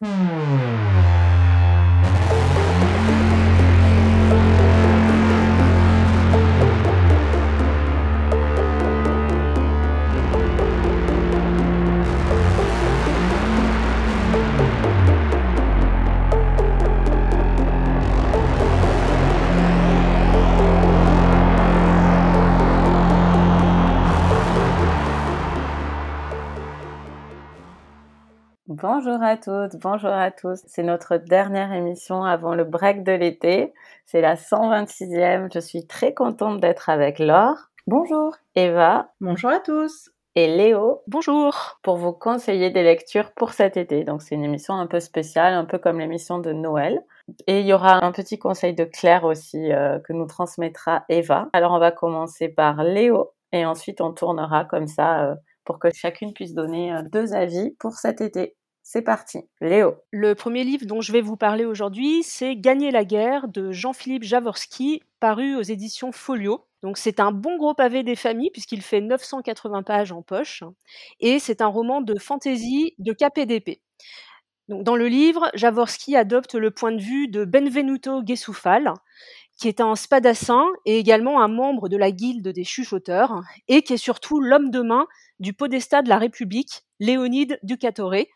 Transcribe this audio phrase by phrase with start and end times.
[0.00, 0.55] 嗯。
[29.16, 30.60] Bonjour à toutes, bonjour à tous.
[30.66, 33.72] C'est notre dernière émission avant le break de l'été.
[34.04, 35.48] C'est la 126e.
[35.54, 37.70] Je suis très contente d'être avec Laure.
[37.86, 38.36] Bonjour.
[38.56, 39.08] Eva.
[39.22, 40.10] Bonjour à tous.
[40.34, 41.00] Et Léo.
[41.06, 41.78] Bonjour.
[41.82, 44.04] Pour vous conseiller des lectures pour cet été.
[44.04, 47.00] Donc c'est une émission un peu spéciale, un peu comme l'émission de Noël.
[47.46, 51.48] Et il y aura un petit conseil de Claire aussi euh, que nous transmettra Eva.
[51.54, 55.88] Alors on va commencer par Léo et ensuite on tournera comme ça euh, pour que
[55.90, 58.55] chacune puisse donner euh, deux avis pour cet été.
[58.88, 59.40] C'est parti.
[59.60, 59.96] Léo.
[60.12, 64.22] Le premier livre dont je vais vous parler aujourd'hui, c'est Gagner la guerre de Jean-Philippe
[64.22, 66.68] Javorski, paru aux éditions Folio.
[66.84, 70.62] Donc c'est un bon gros pavé des familles puisqu'il fait 980 pages en poche
[71.18, 73.80] et c'est un roman de fantaisie de KPDP.
[74.68, 78.94] Donc dans le livre, Javorski adopte le point de vue de Benvenuto Gesufal,
[79.58, 83.94] qui est un spadassin et également un membre de la guilde des chuchoteurs, et qui
[83.94, 85.08] est surtout l'homme de main
[85.40, 88.26] du podestat de la République, Léonide Ducatore,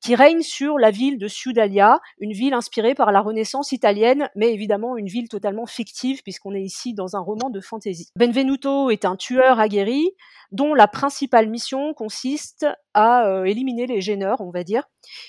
[0.00, 4.52] qui règne sur la ville de Ciudalia, une ville inspirée par la Renaissance italienne, mais
[4.52, 8.10] évidemment une ville totalement fictive puisqu'on est ici dans un roman de fantasy.
[8.16, 10.10] Benvenuto est un tueur aguerri
[10.50, 14.84] dont la principale mission consiste à euh, éliminer les gêneurs, on va dire.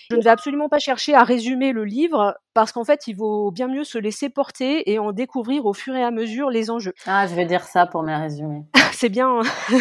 [0.10, 3.52] Je ne vais absolument pas chercher à résumer le livre parce qu'en fait, il vaut
[3.52, 6.94] bien mieux se laisser porter et en découvrir au fur et à mesure les enjeux.
[7.06, 8.64] Ah, je vais dire ça pour mes résumés.
[9.00, 9.42] C'est bien.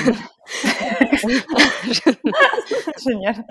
[3.05, 3.45] Génial.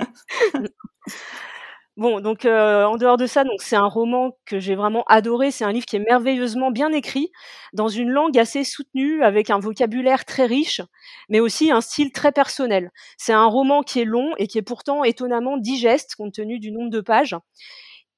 [1.97, 5.49] Bon, donc euh, en dehors de ça, donc c'est un roman que j'ai vraiment adoré.
[5.49, 7.31] C'est un livre qui est merveilleusement bien écrit,
[7.73, 10.79] dans une langue assez soutenue, avec un vocabulaire très riche,
[11.27, 12.91] mais aussi un style très personnel.
[13.17, 16.71] C'est un roman qui est long et qui est pourtant étonnamment digeste compte tenu du
[16.71, 17.35] nombre de pages.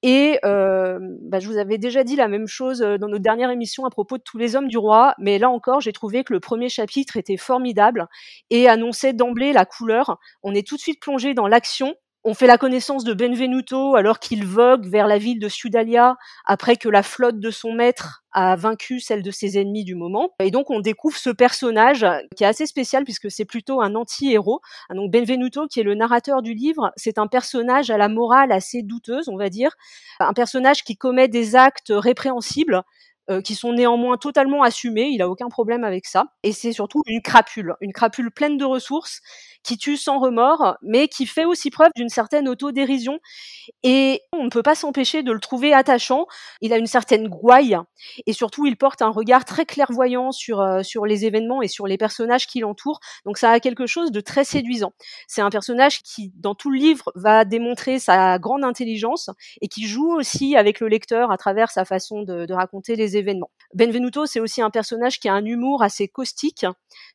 [0.01, 3.49] Et euh, bah, je vous avais déjà dit la même chose euh, dans notre dernière
[3.49, 6.31] émission à propos de tous les hommes du roi, mais là encore, j'ai trouvé que
[6.31, 8.07] le premier chapitre était formidable
[8.49, 10.17] et annonçait d'emblée la couleur.
[10.41, 14.19] On est tout de suite plongé dans l'action on fait la connaissance de Benvenuto alors
[14.19, 18.55] qu'il vogue vers la ville de Ciudalia après que la flotte de son maître a
[18.55, 20.31] vaincu celle de ses ennemis du moment.
[20.39, 24.59] Et donc on découvre ce personnage qui est assez spécial puisque c'est plutôt un anti-héros.
[24.93, 28.83] Donc Benvenuto, qui est le narrateur du livre, c'est un personnage à la morale assez
[28.83, 29.71] douteuse, on va dire.
[30.19, 32.83] Un personnage qui commet des actes répréhensibles,
[33.29, 36.25] euh, qui sont néanmoins totalement assumés, il a aucun problème avec ça.
[36.43, 39.21] Et c'est surtout une crapule, une crapule pleine de ressources,
[39.63, 43.19] qui tue sans remords, mais qui fait aussi preuve d'une certaine autodérision.
[43.83, 46.25] Et on ne peut pas s'empêcher de le trouver attachant.
[46.61, 47.77] Il a une certaine gouaille,
[48.25, 51.87] et surtout il porte un regard très clairvoyant sur, euh, sur les événements et sur
[51.87, 52.99] les personnages qui l'entourent.
[53.25, 54.93] Donc ça a quelque chose de très séduisant.
[55.27, 59.29] C'est un personnage qui, dans tout le livre, va démontrer sa grande intelligence
[59.61, 63.17] et qui joue aussi avec le lecteur à travers sa façon de, de raconter les
[63.17, 63.18] événements.
[63.73, 66.65] Benvenuto, c'est aussi un personnage qui a un humour assez caustique,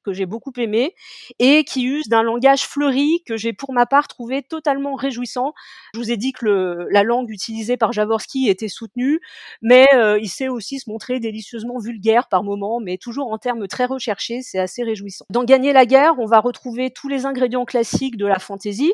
[0.04, 0.94] que j'ai beaucoup aimé,
[1.40, 5.52] et qui use d'un langage fleuri que j'ai pour ma part trouvé totalement réjouissant.
[5.94, 9.20] Je vous ai dit que la langue utilisée par Javorski était soutenue,
[9.62, 13.66] mais euh, il sait aussi se montrer délicieusement vulgaire par moments, mais toujours en termes
[13.66, 15.24] très recherchés, c'est assez réjouissant.
[15.30, 18.92] Dans Gagner la guerre, on va retrouver tous les ingrédients classiques de la fantaisie.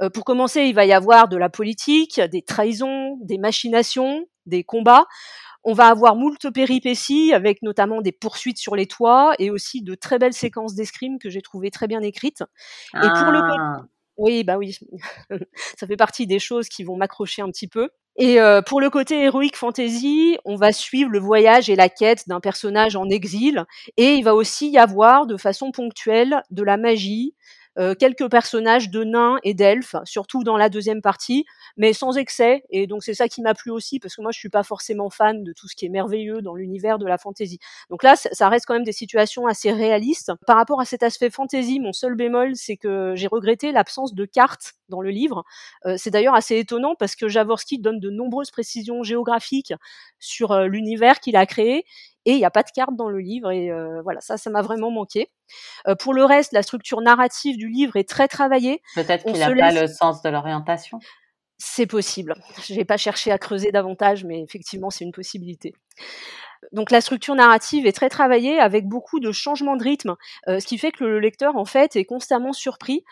[0.00, 4.64] Euh, pour commencer, il va y avoir de la politique, des trahisons, des machinations, des
[4.64, 5.06] combats.
[5.68, 9.94] On va avoir moult péripéties avec notamment des poursuites sur les toits et aussi de
[9.94, 12.42] très belles séquences d'escrime que j'ai trouvées très bien écrites.
[12.94, 13.82] Et pour le ah.
[14.16, 14.78] oui, bah oui,
[15.78, 17.90] ça fait partie des choses qui vont m'accrocher un petit peu.
[18.16, 22.26] Et euh, pour le côté héroïque fantasy, on va suivre le voyage et la quête
[22.28, 23.66] d'un personnage en exil,
[23.98, 27.34] et il va aussi y avoir de façon ponctuelle de la magie,
[27.78, 31.44] euh, quelques personnages de nains et d'elfes, surtout dans la deuxième partie,
[31.76, 32.64] mais sans excès.
[32.70, 35.10] Et donc c'est ça qui m'a plu aussi, parce que moi je suis pas forcément
[35.10, 37.58] fan de tout ce qui est merveilleux dans l'univers de la fantasy.
[37.90, 40.32] Donc là, ça reste quand même des situations assez réalistes.
[40.46, 44.24] Par rapport à cet aspect fantasy, mon seul bémol, c'est que j'ai regretté l'absence de
[44.24, 45.44] cartes dans le livre.
[45.86, 49.74] Euh, c'est d'ailleurs assez étonnant parce que Javorski donne de nombreuses précisions géographiques
[50.18, 51.84] sur euh, l'univers qu'il a créé
[52.28, 54.50] et il n'y a pas de carte dans le livre et euh, voilà ça ça
[54.50, 55.30] m'a vraiment manqué.
[55.86, 58.82] Euh, pour le reste, la structure narrative du livre est très travaillée.
[58.94, 61.00] Peut-être qu'il n'a pas le sens de l'orientation.
[61.56, 62.34] C'est possible.
[62.62, 65.74] Je n'ai pas cherché à creuser davantage, mais effectivement, c'est une possibilité.
[66.72, 70.16] Donc la structure narrative est très travaillée avec beaucoup de changements de rythme,
[70.48, 73.04] euh, ce qui fait que le lecteur en fait est constamment surpris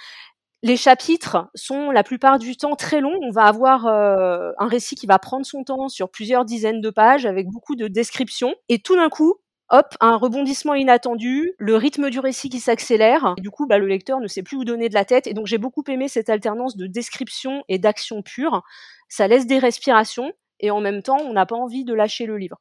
[0.67, 3.17] Les chapitres sont la plupart du temps très longs.
[3.23, 7.25] On va avoir un récit qui va prendre son temps sur plusieurs dizaines de pages
[7.25, 8.53] avec beaucoup de descriptions.
[8.69, 9.37] Et tout d'un coup,
[9.71, 14.19] hop, un rebondissement inattendu, le rythme du récit qui s'accélère, du coup, bah, le lecteur
[14.19, 15.29] ne sait plus où donner de la tête.
[15.29, 18.65] Et donc, j'ai beaucoup aimé cette alternance de description et d'action pure.
[19.09, 22.38] Ça laisse des respirations, et en même temps, on n'a pas envie de lâcher le
[22.38, 22.58] livre.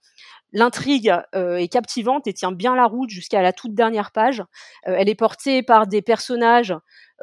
[0.51, 4.41] L'intrigue euh, est captivante et tient bien la route jusqu'à la toute dernière page.
[4.87, 6.73] Euh, elle est portée par des personnages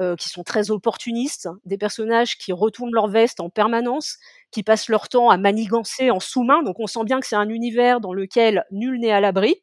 [0.00, 4.18] euh, qui sont très opportunistes, des personnages qui retournent leur veste en permanence,
[4.50, 6.62] qui passent leur temps à manigancer en sous-main.
[6.62, 9.56] Donc on sent bien que c'est un univers dans lequel nul n'est à l'abri.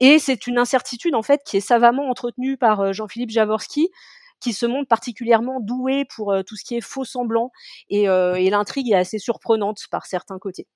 [0.00, 3.88] Et c'est une incertitude en fait qui est savamment entretenue par Jean-Philippe Javorski,
[4.40, 7.50] qui se montre particulièrement doué pour tout ce qui est faux semblant
[7.88, 8.06] et,
[8.50, 10.66] l'intrigue est assez surprenante par certains côtés.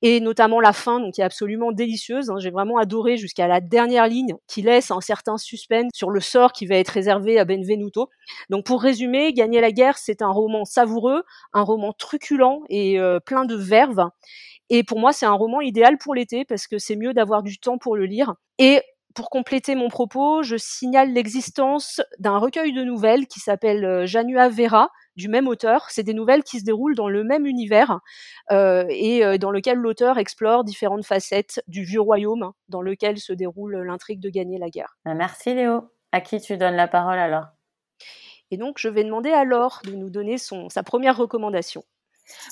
[0.00, 2.30] Et notamment la fin, donc qui est absolument délicieuse.
[2.30, 2.36] Hein.
[2.38, 6.52] J'ai vraiment adoré jusqu'à la dernière ligne qui laisse un certain suspense sur le sort
[6.52, 8.08] qui va être réservé à Benvenuto.
[8.48, 11.22] Donc pour résumer, Gagner la guerre, c'est un roman savoureux,
[11.52, 14.08] un roman truculent et plein de verve.
[14.68, 17.58] Et pour moi, c'est un roman idéal pour l'été parce que c'est mieux d'avoir du
[17.58, 18.34] temps pour le lire.
[18.58, 18.80] Et
[19.16, 24.50] pour compléter mon propos, je signale l'existence d'un recueil de nouvelles qui s'appelle euh, Janua
[24.50, 25.86] Vera, du même auteur.
[25.88, 28.00] C'est des nouvelles qui se déroulent dans le même univers
[28.52, 33.32] euh, et euh, dans lequel l'auteur explore différentes facettes du vieux royaume dans lequel se
[33.32, 34.98] déroule l'intrigue de gagner la guerre.
[35.06, 35.90] Bah, merci Léo.
[36.12, 37.46] À qui tu donnes la parole alors?
[38.50, 41.84] Et donc je vais demander à Laure de nous donner son, sa première recommandation.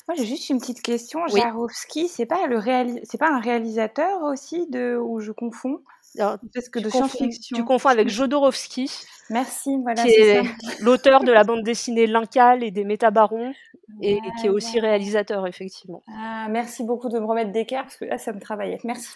[0.08, 1.20] Moi, j'ai juste une petite question.
[1.32, 1.40] Oui.
[1.40, 2.60] Jarovski, c'est pas le
[3.02, 5.80] c'est pas un réalisateur aussi de où je confonds?
[6.16, 7.56] Parce que de science-fiction.
[7.56, 8.90] Tu confonds avec Jodorowsky.
[9.30, 10.02] Merci, voilà.
[10.02, 10.42] Qui est,
[10.80, 13.54] l'auteur de la bande dessinée L'Incal et des Métabarons,
[14.02, 16.02] et qui est aussi réalisateur, effectivement.
[16.08, 18.78] Ah, merci beaucoup de me remettre d'équerre, parce que là, ça me travaillait.
[18.84, 19.08] Merci.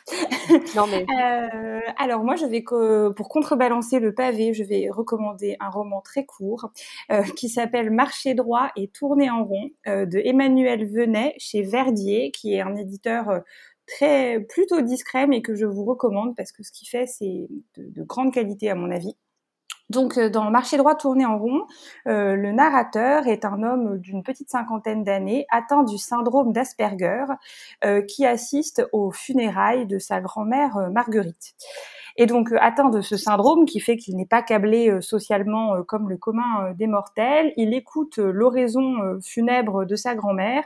[0.76, 1.04] non, mais...
[1.22, 6.24] Euh, alors, moi, je vais, pour contrebalancer le pavé, je vais recommander un roman très
[6.24, 6.70] court
[7.12, 12.30] euh, qui s'appelle Marcher droit et tourner en rond euh, de Emmanuel Venet chez Verdier,
[12.30, 13.42] qui est un éditeur
[13.88, 17.88] très plutôt discret, mais que je vous recommande parce que ce qu'il fait, c'est de,
[17.90, 19.16] de, grande qualité à mon avis.
[19.90, 21.66] Donc, euh, dans Marché droit tourné en rond,
[22.06, 27.24] euh, le narrateur est un homme d'une petite cinquantaine d'années atteint du syndrome d'Asperger
[27.84, 31.54] euh, qui assiste aux funérailles de sa grand-mère Marguerite
[32.18, 35.76] et donc euh, atteint de ce syndrome qui fait qu'il n'est pas câblé euh, socialement
[35.76, 37.54] euh, comme le commun des mortels.
[37.56, 40.64] Il écoute l'oraison funèbre de sa grand-mère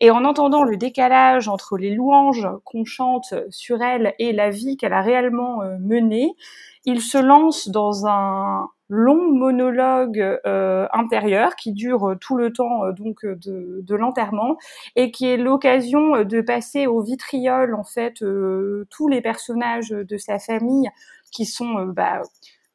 [0.00, 4.76] et en entendant le décalage entre les louanges qu'on chante sur elle et la vie
[4.78, 6.34] qu'elle a réellement menée,
[6.86, 12.84] il se lance dans un long monologue euh, intérieur qui dure euh, tout le temps
[12.84, 14.56] euh, donc de, l'enterrement
[14.96, 18.24] et qui est l'occasion de passer au vitriol en fait
[18.90, 20.88] tous les personnages de sa famille
[21.30, 22.22] qui sont bah,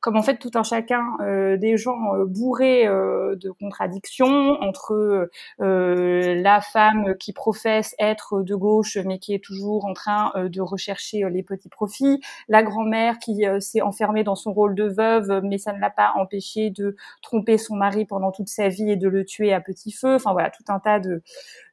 [0.01, 5.29] comme en fait tout un chacun euh, des gens euh, bourrés euh, de contradictions entre
[5.59, 11.29] la femme qui professe être de gauche mais qui est toujours en train de rechercher
[11.29, 15.73] les petits profits, la grand-mère qui s'est enfermée dans son rôle de veuve mais ça
[15.73, 19.25] ne l'a pas empêché de tromper son mari pendant toute sa vie et de le
[19.25, 20.15] tuer à petit feu.
[20.15, 21.21] Enfin voilà, tout un tas de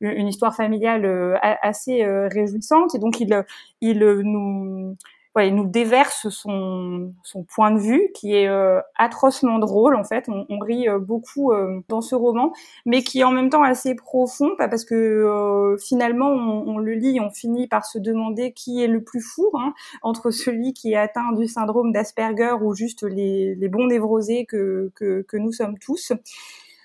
[0.00, 3.44] une histoire familiale assez réjouissante et donc il
[3.81, 4.96] il nous
[5.44, 10.28] il nous déverse son, son point de vue qui est euh, atrocement drôle en fait.
[10.28, 12.52] On, on rit euh, beaucoup euh, dans ce roman,
[12.86, 17.20] mais qui est en même temps assez profond, parce que finalement on, on, le lit,
[17.20, 20.96] on finit par se demander qui est le plus fou hein, entre celui qui est
[20.96, 25.78] atteint du syndrome d'Asperger ou juste les, les bons névrosés que, que, que nous sommes
[25.78, 26.12] tous.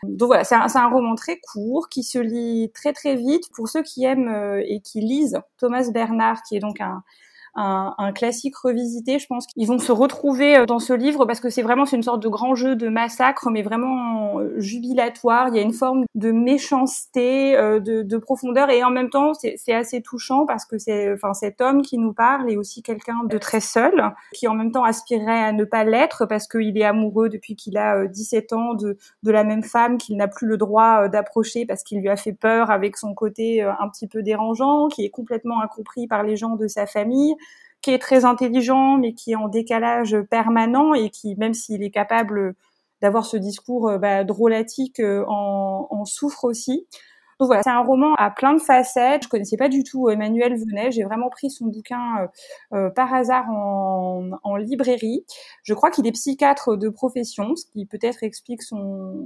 [0.04, 3.50] Donc voilà, c'est un, un, roman très court qui se lit très très vite.
[3.54, 7.04] Pour ceux qui aiment et qui lisent Thomas Bernard, qui est donc un,
[7.56, 9.20] un, un, classique revisité.
[9.20, 11.98] Je pense qu'ils vont se retrouver euh, dans ce livre parce que c'est vraiment c'est
[11.98, 15.50] une sorte de grand jeu de massacre, mais vraiment euh, jubilatoire.
[15.50, 19.34] Il y a une forme de méchanceté, euh, de, de profondeur, et en même temps
[19.34, 23.24] c'est assez touchant parce que c'est enfin cet homme qui nous parle est aussi quelqu'un
[23.26, 26.84] de très seul, qui en même temps aspirerait à ne pas l'être parce qu'il est
[26.84, 30.58] amoureux depuis qu'il a 17 ans de, de la même femme qu'il n'a plus le
[30.58, 34.88] droit d'approcher parce qu'il lui a fait peur avec son côté un petit peu dérangeant,
[34.88, 37.36] qui est complètement incompris par les gens de sa famille
[37.82, 41.92] qui est très intelligent, mais qui est en décalage permanent et qui, même s'il est
[41.92, 42.56] capable
[43.02, 46.88] d'avoir ce discours euh, bah, drôlatique, euh, en, en, souffre aussi.
[47.40, 49.24] Donc voilà, c'est un roman à plein de facettes.
[49.24, 50.92] Je connaissais pas du tout Emmanuel Venet.
[50.92, 52.30] J'ai vraiment pris son bouquin
[52.72, 55.26] euh, par hasard en, en, librairie.
[55.64, 59.26] Je crois qu'il est psychiatre de profession, ce qui peut-être explique son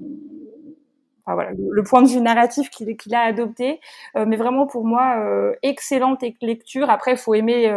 [1.28, 3.80] Enfin, voilà, le, point de vue narratif qu'il qu'il a adopté.
[4.14, 5.18] mais vraiment pour moi,
[5.64, 6.92] excellente lecture.
[6.92, 7.68] Après, faut aimer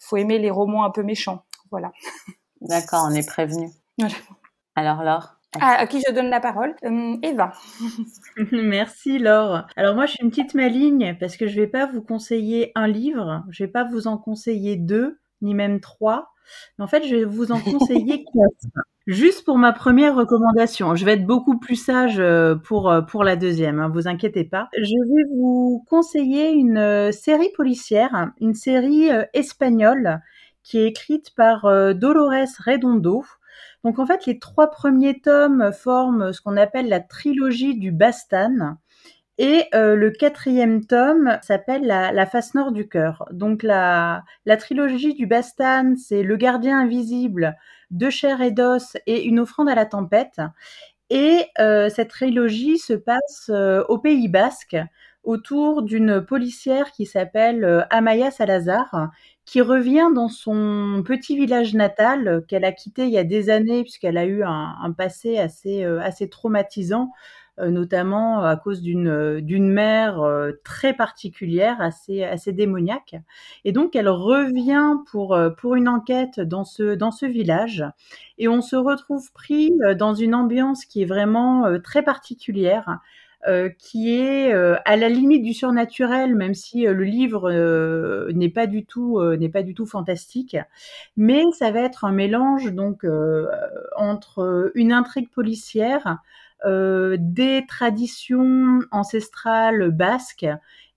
[0.00, 1.44] faut aimer les romans un peu méchants.
[1.70, 1.92] Voilà.
[2.60, 3.68] D'accord, on est prévenu.
[3.98, 4.14] Voilà.
[4.74, 5.36] Alors Laure?
[5.60, 6.74] À, qui je donne la parole?
[7.22, 7.52] Eva.
[8.52, 9.66] Merci Laure.
[9.76, 12.86] Alors moi je suis une petite maligne parce que je vais pas vous conseiller un
[12.86, 16.32] livre, je vais pas vous en conseiller deux, ni même trois.
[16.78, 18.74] Mais en fait, je vais vous en conseiller quatre.
[19.10, 23.24] Juste pour ma première recommandation, je vais être beaucoup plus sage euh, pour euh, pour
[23.24, 24.68] la deuxième, hein, vous inquiétez pas.
[24.78, 30.20] Je vais vous conseiller une euh, série policière, une série espagnole
[30.62, 31.62] qui est écrite par
[31.96, 33.24] Dolores Redondo.
[33.82, 38.76] Donc en fait, les trois premiers tomes forment ce qu'on appelle la trilogie du Bastan.
[39.38, 43.24] Et le quatrième tome s'appelle la, la, face nord du cœur.
[43.32, 47.56] Donc la, la trilogie du Bastan, c'est Le gardien invisible,
[47.90, 50.40] De chair et d'os et Une offrande à la tempête.
[51.10, 54.76] Et euh, cette trilogie se passe euh, au Pays Basque
[55.24, 59.10] autour d'une policière qui s'appelle Amaya Salazar,
[59.50, 63.82] qui revient dans son petit village natal qu'elle a quitté il y a des années
[63.82, 65.84] puisqu'elle a eu un, passé assez,
[66.30, 73.16] traumatisant euh, notamment à cause d'une euh, d'une mère euh, très particulière, assez assez démoniaque.
[73.64, 77.84] Et donc elle revient pour pour une enquête dans ce dans ce village
[78.38, 83.00] et on se retrouve pris dans une ambiance qui est vraiment très particulière.
[83.78, 87.50] Qui est à la limite du surnaturel, même si le livre
[88.32, 90.56] n'est pas du tout n'est pas du tout fantastique,
[91.16, 93.06] mais ça va être un mélange donc
[93.96, 96.18] entre une intrigue policière,
[96.66, 100.46] euh, des traditions ancestrales basques,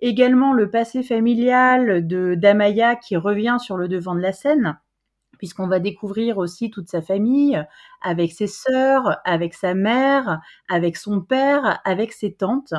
[0.01, 4.77] également le passé familial de d'Amaya qui revient sur le devant de la scène
[5.43, 7.61] puisqu'on va découvrir aussi toute sa famille,
[8.01, 12.73] avec ses sœurs, avec sa mère, avec son père, avec ses tantes.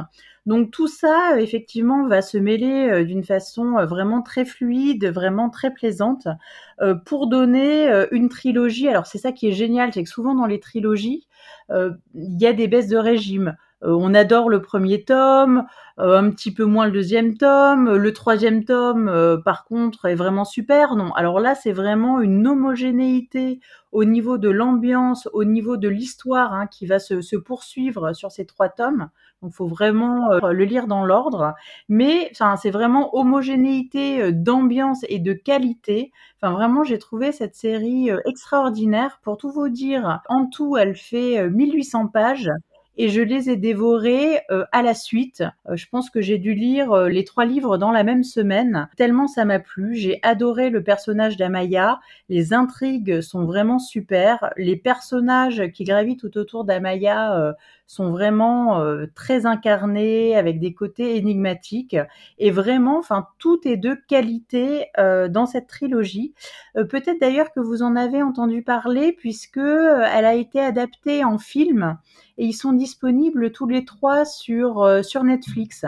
[0.46, 5.50] Donc tout ça, effectivement, va se mêler euh, d'une façon euh, vraiment très fluide, vraiment
[5.50, 6.26] très plaisante,
[6.80, 8.88] euh, pour donner une trilogie.
[8.88, 11.28] Alors c'est ça qui est génial, c'est que souvent dans les trilogies,
[11.70, 13.56] il y a des baisses de régime.
[13.82, 15.64] On adore le premier tome,
[15.98, 17.96] un petit peu moins le deuxième tome.
[17.96, 20.96] Le troisième tome, par contre, est vraiment super.
[20.96, 23.60] Non, alors là, c'est vraiment une homogénéité
[23.94, 28.32] au niveau de l'ambiance, au niveau de l'histoire hein, qui va se, se, poursuivre sur
[28.32, 29.08] ces trois tomes.
[29.40, 31.54] Donc, faut vraiment euh, le lire dans l'ordre.
[31.88, 36.10] Mais, enfin, c'est vraiment homogénéité euh, d'ambiance et de qualité.
[36.40, 39.20] Enfin, vraiment, j'ai trouvé cette série euh, extraordinaire.
[39.22, 42.50] Pour tout vous dire, en tout, elle fait 1800 pages
[42.96, 45.42] et je les ai dévorés euh, à la suite.
[45.68, 48.88] Euh, je pense que j'ai dû lire euh, les trois livres dans la même semaine,
[48.96, 49.94] tellement ça m'a plu.
[49.94, 56.38] J'ai adoré le personnage d'Amaya, les intrigues sont vraiment super, les personnages qui gravitent tout
[56.38, 57.54] autour d'Amaya
[57.86, 58.82] sont vraiment
[59.14, 61.96] très incarnés, avec des côtés énigmatiques,
[62.38, 66.34] et vraiment, enfin, tout est de qualité dans cette trilogie.
[66.74, 71.98] Peut-être d'ailleurs que vous en avez entendu parler, puisque elle a été adaptée en film
[72.38, 75.84] et ils sont disponibles tous les trois sur, euh, sur Netflix.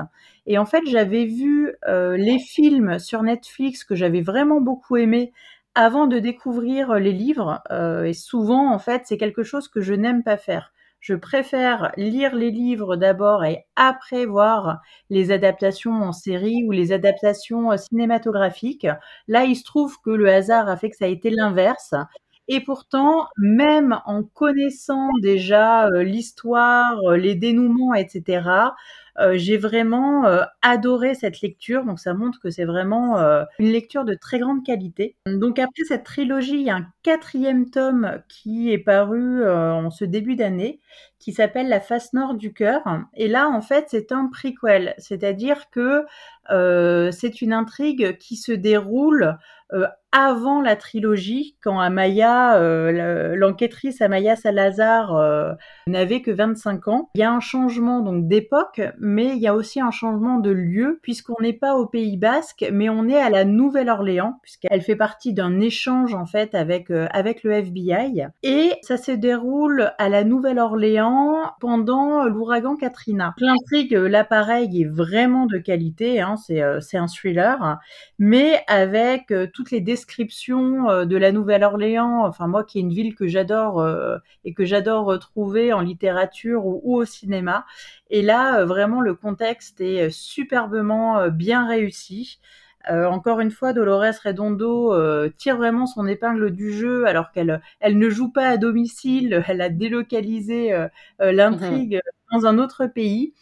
[0.47, 5.33] Et en fait, j'avais vu euh, les films sur Netflix que j'avais vraiment beaucoup aimé
[5.75, 7.63] avant de découvrir les livres.
[7.71, 10.73] Euh, et souvent, en fait, c'est quelque chose que je n'aime pas faire.
[11.07, 16.91] Je préfère lire les livres d'abord et après voir les adaptations en série ou les
[16.91, 18.89] adaptations cinématographiques.
[19.29, 21.95] Là, il se trouve que le hasard a fait que ça a été l'inverse.
[22.49, 28.71] Et pourtant, même en connaissant déjà euh, l'histoire, euh, les dénouements, etc., euh,
[29.35, 30.25] j'ai vraiment
[30.63, 31.85] adoré cette lecture.
[31.85, 33.19] Donc ça montre que c'est vraiment
[33.59, 35.17] une lecture de très grande qualité.
[35.27, 40.05] Donc après cette trilogie, il y a un quatrième tome qui est paru en ce
[40.05, 40.81] début d'année,
[41.19, 42.83] qui s'appelle La face nord du cœur.
[43.15, 46.05] Et là, en fait, c'est un prequel, c'est-à-dire que
[47.13, 49.39] c'est une intrigue qui se déroule
[50.17, 55.53] avant la trilogie, quand Amaya, euh, l'enquêtrice Amaya Salazar euh,
[55.87, 57.11] n'avait que 25 ans.
[57.15, 60.51] Il y a un changement donc d'époque, mais il y a aussi un changement de
[60.51, 64.97] lieu, puisqu'on n'est pas au Pays Basque, mais on est à la Nouvelle-Orléans, puisqu'elle fait
[64.97, 68.27] partie d'un échange en fait avec euh, avec le FBI.
[68.43, 73.35] Et ça se déroule à la Nouvelle-Orléans pendant l'ouragan Katrina.
[73.39, 77.79] L'intrigue, l'appareil est vraiment de qualité, hein, c'est c'est un thriller,
[78.19, 82.93] mais avec toutes les descriptions description euh, de la Nouvelle-Orléans, enfin moi qui est une
[82.93, 87.67] ville que j'adore euh, et que j'adore retrouver en littérature ou, au cinéma.
[88.11, 92.41] Et là, euh, vraiment, le contexte est superbement bien réussi.
[92.89, 94.95] encore une fois, Dolores Redondo
[95.39, 99.61] tire vraiment son épingle du jeu alors qu'elle elle ne joue pas à domicile, elle
[99.61, 100.87] a délocalisé
[101.19, 102.41] l'intrigue mhm.
[102.41, 103.35] dans un autre pays.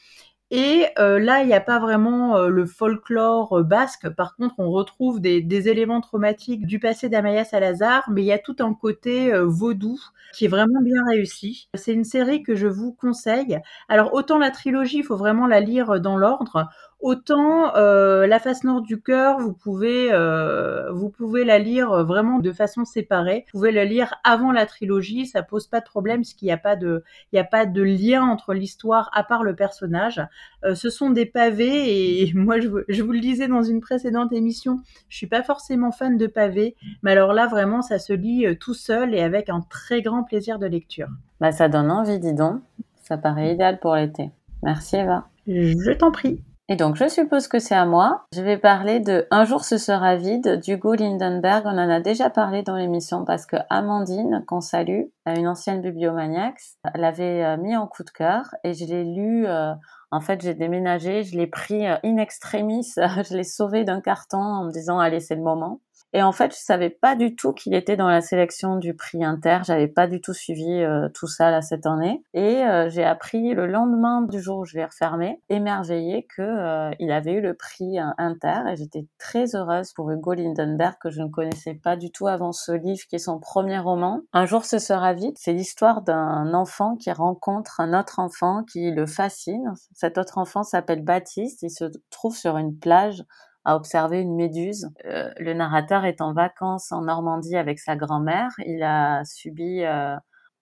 [0.56, 4.08] Et euh, là, il n'y a pas vraiment euh, le folklore euh, basque.
[4.10, 8.32] Par contre, on retrouve des, des éléments traumatiques du passé d'Amaya Salazar, mais il y
[8.32, 9.98] a tout un côté vaudou
[10.32, 11.68] qui est vraiment bien réussi.
[11.74, 13.58] C'est une série que je vous conseille.
[13.88, 16.68] Alors, autant la trilogie, il faut vraiment la lire dans l'ordre.
[17.00, 22.38] Autant euh, la face nord du cœur, vous pouvez euh, vous pouvez la lire vraiment
[22.38, 23.44] de façon séparée.
[23.52, 26.52] Vous pouvez la lire avant la trilogie, ça pose pas de problème parce qu'il n'y
[26.52, 30.22] a pas de il y a pas de lien entre l'histoire à part le personnage.
[30.64, 34.32] Euh, ce sont des pavés et moi je, je, vous le disais dans une précédente
[34.32, 38.46] émission, je suis pas forcément fan de pavés, mais alors là vraiment ça se lit
[38.58, 41.08] tout seul et avec un très grand plaisir de lecture.
[41.40, 42.62] Bah ça donne envie, dis donc.
[43.02, 44.30] Ça paraît idéal pour l'été.
[44.62, 45.28] Merci Eva.
[45.46, 46.40] Je t'en prie.
[46.70, 48.24] Et donc, je suppose que c'est à moi.
[48.32, 51.64] Je vais parler de Un jour ce sera vide d'Hugo Lindenberg.
[51.66, 56.58] On en a déjà parlé dans l'émission parce que Amandine, qu'on salue, une ancienne bibliomaniaque,
[56.94, 59.46] l'avait euh, mis en coup de cœur et je l'ai lu.
[59.46, 59.74] Euh,
[60.10, 64.38] en fait, j'ai déménagé, je l'ai pris euh, in extremis, je l'ai sauvé d'un carton
[64.38, 65.80] en me disant allez, c'est le moment.
[66.14, 69.24] Et en fait, je savais pas du tout qu'il était dans la sélection du prix
[69.24, 69.58] Inter.
[69.64, 72.22] J'avais pas du tout suivi euh, tout ça là cette année.
[72.34, 76.92] Et euh, j'ai appris le lendemain du jour où je l'ai refermé, émerveillé que euh,
[77.00, 78.60] il avait eu le prix Inter.
[78.70, 82.52] Et j'étais très heureuse pour Hugo Lindenberg que je ne connaissais pas du tout avant
[82.52, 84.20] ce livre qui est son premier roman.
[84.32, 85.36] Un jour ce sera vite.
[85.40, 89.74] C'est l'histoire d'un enfant qui rencontre un autre enfant qui le fascine.
[89.94, 91.62] Cet autre enfant s'appelle Baptiste.
[91.62, 93.24] Il se trouve sur une plage
[93.64, 94.90] à observer une méduse.
[95.06, 98.50] Euh, le narrateur est en vacances en Normandie avec sa grand-mère.
[98.66, 100.16] Il a subi euh,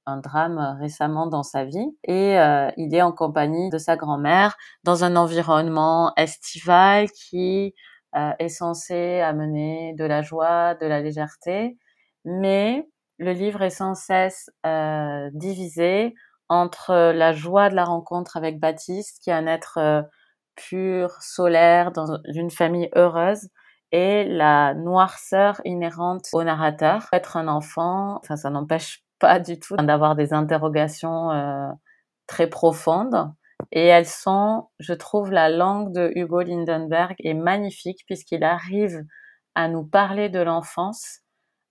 [0.07, 4.57] un drame récemment dans sa vie et euh, il est en compagnie de sa grand-mère
[4.85, 7.75] dans un environnement estival qui
[8.39, 11.79] est censé amener de la joie, de la légèreté,
[12.27, 14.51] mais le livre est sans cesse
[15.33, 16.13] divisé
[16.51, 20.05] entre la joie de la rencontre avec Baptiste, qui est un être
[20.57, 23.49] pure, solaire, dans une famille heureuse,
[23.93, 27.07] et la noirceur inhérente au narrateur.
[27.13, 31.69] Être un enfant, enfin, ça n'empêche pas du tout d'avoir des interrogations euh,
[32.27, 33.33] très profondes.
[33.71, 39.05] Et elles sont, je trouve, la langue de Hugo Lindenberg est magnifique puisqu'il arrive
[39.55, 41.21] à nous parler de l'enfance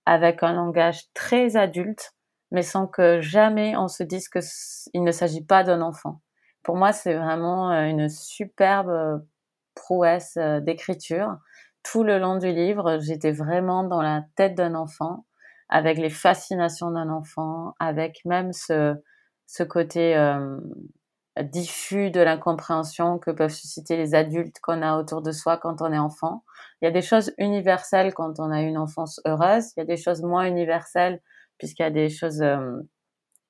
[0.06, 2.12] avec un langage très adulte,
[2.50, 6.20] mais sans que jamais on se dise qu'il ne s'agit pas d'un enfant.
[6.62, 9.18] Pour moi, c'est vraiment euh, une superbe euh,
[9.74, 11.36] prouesse euh, d'écriture.
[11.82, 15.26] Tout le long du livre, j'étais vraiment dans la tête d'un enfant,
[15.68, 18.94] avec les fascinations d'un enfant, avec même ce,
[19.46, 20.14] ce côté
[21.40, 25.92] diffus de l'incompréhension que peuvent susciter les adultes qu'on a autour de soi quand on
[25.92, 26.44] est enfant.
[26.80, 29.86] Il y a des choses universelles quand on a une enfance heureuse, il y a
[29.86, 31.20] des choses moins universelles
[31.58, 32.44] puisqu'il y a des choses,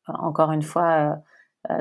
[0.07, 1.17] encore une fois, euh,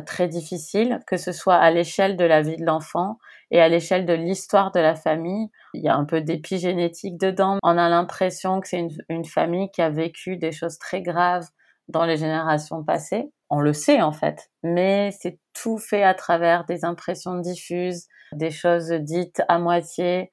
[0.06, 3.18] très difficile, que ce soit à l'échelle de la vie de l'enfant
[3.50, 5.50] et à l'échelle de l'histoire de la famille.
[5.74, 7.58] Il y a un peu d'épigénétique dedans.
[7.64, 11.48] On a l'impression que c'est une, une, famille qui a vécu des choses très graves
[11.88, 13.32] dans les générations passées.
[13.50, 18.52] On le sait en fait, mais c'est tout fait à travers des impressions diffuses, des
[18.52, 20.32] choses dites à moitié.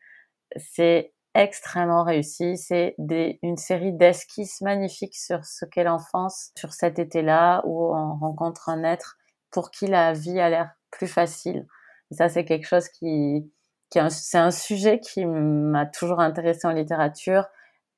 [0.56, 2.56] C'est extrêmement réussi.
[2.56, 8.68] C'est une série d'esquisses magnifiques sur ce qu'est l'enfance, sur cet été-là où on rencontre
[8.68, 9.17] un être
[9.50, 11.66] pour qui la vie a l'air plus facile.
[12.10, 13.50] Ça, c'est quelque chose qui,
[13.90, 17.46] qui c'est un sujet qui m'a toujours intéressé en littérature,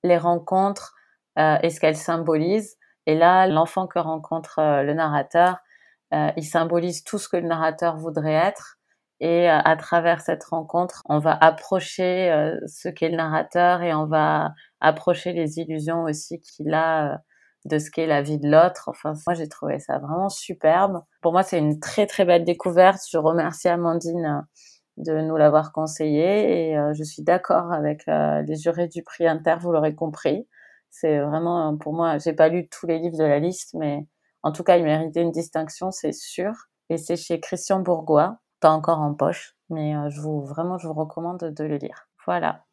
[0.02, 0.94] les rencontres
[1.38, 2.76] euh, et ce qu'elles symbolisent.
[3.06, 5.58] Et là, l'enfant que rencontre euh, le narrateur,
[6.12, 8.78] euh, il symbolise tout ce que le narrateur voudrait être.
[9.20, 13.92] Et euh, à travers cette rencontre, on va approcher euh, ce qu'est le narrateur et
[13.94, 17.20] on va approcher les illusions aussi qu'il a
[17.64, 18.88] de ce qu'est la vie de l'autre.
[18.88, 21.02] Enfin, moi, j'ai trouvé ça vraiment superbe.
[21.22, 23.00] Pour moi, c'est une très, très belle découverte.
[23.10, 24.40] Je remercie Amandine euh,
[24.96, 29.26] de nous l'avoir conseillé et euh, je suis d'accord avec euh, les jurés du prix
[29.26, 30.46] Inter, vous l'aurez compris.
[30.90, 34.06] C'est vraiment, pour moi, j'ai pas lu tous les livres de la liste, mais
[34.42, 36.52] en tout cas, il méritait une distinction, c'est sûr.
[36.88, 40.94] Et c'est chez Christian Bourgois, pas encore en poche, mais je vous, vraiment, je vous
[40.94, 42.08] recommande de le lire.
[42.26, 42.64] Voilà.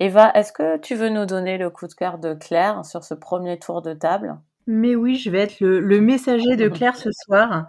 [0.00, 3.14] Eva, est-ce que tu veux nous donner le coup de cœur de Claire sur ce
[3.14, 4.38] premier tour de table?
[4.70, 7.68] Mais oui, je vais être le, messager de Claire ce soir.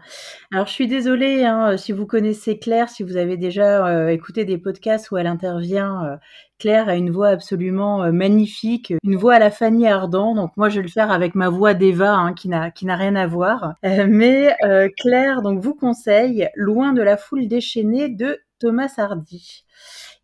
[0.52, 4.44] Alors, je suis désolée hein, si vous connaissez Claire, si vous avez déjà euh, écouté
[4.44, 6.04] des podcasts où elle intervient.
[6.06, 6.18] Euh,
[6.60, 10.36] Claire a une voix absolument euh, magnifique, une voix à la Fanny Ardant.
[10.36, 12.98] Donc moi, je vais le faire avec ma voix d'Eva, hein, qui n'a qui n'a
[12.98, 13.76] rien à voir.
[13.84, 14.54] mais
[14.98, 19.64] Claire, donc vous conseille Loin de la foule déchaînée de Thomas Hardy.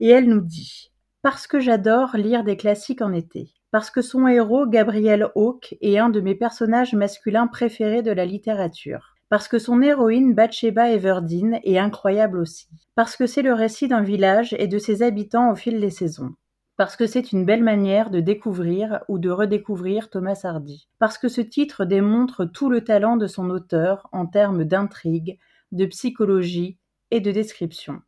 [0.02, 0.92] Et elle nous dit
[1.26, 3.52] parce que j'adore lire des classiques en été.
[3.72, 8.26] Parce que son héros, Gabriel Hawke, est un de mes personnages masculins préférés de la
[8.26, 9.16] littérature.
[9.28, 14.04] parce que son héroïne Bathsheba Everdeen est incroyable aussi, parce que c'est le récit d'un
[14.04, 16.36] village et de ses habitants au fil des saisons,
[16.78, 21.28] parce que c'est une belle manière de découvrir ou de redécouvrir Thomas Hardy, parce que
[21.28, 25.40] ce titre démontre tout le talent de son auteur en termes d'intrigue,
[25.72, 26.78] de psychologie
[27.10, 28.00] et de description,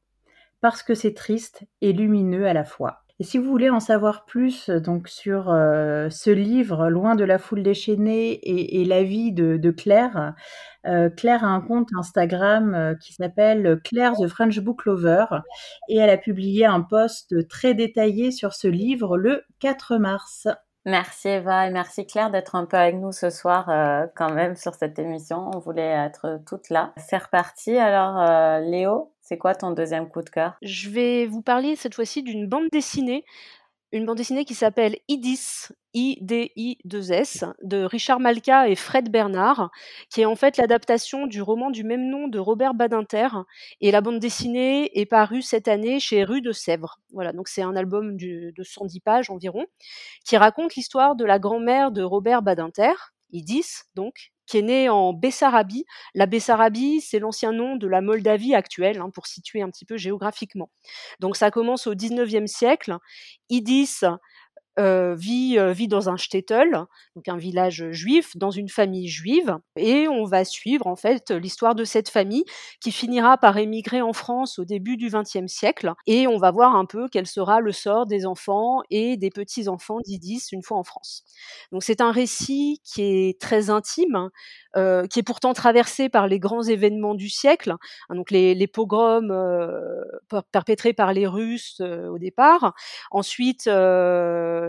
[0.61, 2.99] parce que c'est triste et lumineux à la fois.
[3.19, 7.39] Et si vous voulez en savoir plus donc sur euh, ce livre, Loin de la
[7.39, 10.35] foule déchaînée et, la vie de, Claire,
[10.85, 15.25] euh, Claire a un compte Instagram euh, qui s'appelle Claire the French Book Lover
[15.89, 20.47] et elle a publié un post très détaillé sur ce livre le 4 mars.
[20.87, 24.55] Merci Eva et merci Claire d'être un peu avec nous ce soir euh, quand même
[24.55, 25.51] sur cette émission.
[25.53, 26.93] On voulait être toutes là.
[26.95, 27.77] C'est reparti.
[27.77, 30.55] Alors euh, Léo, c'est quoi ton deuxième coup de cœur?
[30.61, 33.25] Je vais vous parler cette fois-ci d'une bande dessinée
[33.93, 39.71] une bande dessinée qui s'appelle Idis, I-D-I-2-S, de Richard Malka et Fred Bernard,
[40.09, 43.29] qui est en fait l'adaptation du roman du même nom de Robert Badinter.
[43.79, 46.99] Et la bande dessinée est parue cette année chez Rue de Sèvres.
[47.13, 49.65] Voilà, donc c'est un album de 110 pages environ,
[50.25, 52.93] qui raconte l'histoire de la grand-mère de Robert Badinter,
[53.31, 55.85] Idis, donc, qui est né en Bessarabie.
[56.15, 59.97] La Bessarabie, c'est l'ancien nom de la Moldavie actuelle, hein, pour situer un petit peu
[59.97, 60.71] géographiquement.
[61.19, 62.97] Donc ça commence au 19e siècle.
[63.49, 64.01] Idis
[64.79, 66.85] euh, vit, euh, vit dans un shtetl,
[67.15, 71.73] donc un village juif, dans une famille juive, et on va suivre en fait l'histoire
[71.73, 72.43] de cette famille
[72.79, 76.75] qui finira par émigrer en France au début du XXe siècle, et on va voir
[76.75, 80.77] un peu quel sera le sort des enfants et des petits enfants d'Idis une fois
[80.77, 81.23] en France.
[81.71, 84.29] Donc c'est un récit qui est très intime,
[84.75, 87.73] euh, qui est pourtant traversé par les grands événements du siècle,
[88.09, 89.33] hein, donc les, pogroms
[90.51, 92.75] perpétrés par les Russes au départ,
[93.09, 93.67] ensuite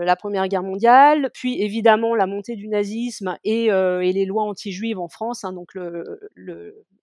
[0.04, 4.98] la Première Guerre mondiale, puis évidemment la montée du nazisme et, et les lois anti-juives
[4.98, 5.44] en France.
[5.44, 5.72] Hein, donc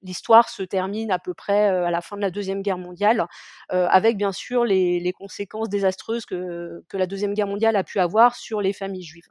[0.02, 3.26] l'histoire se termine à peu près à la fin de la Deuxième Guerre mondiale,
[3.70, 8.62] avec bien sûr les, conséquences désastreuses que, la Deuxième Guerre mondiale a pu avoir sur
[8.62, 9.28] les familles juives.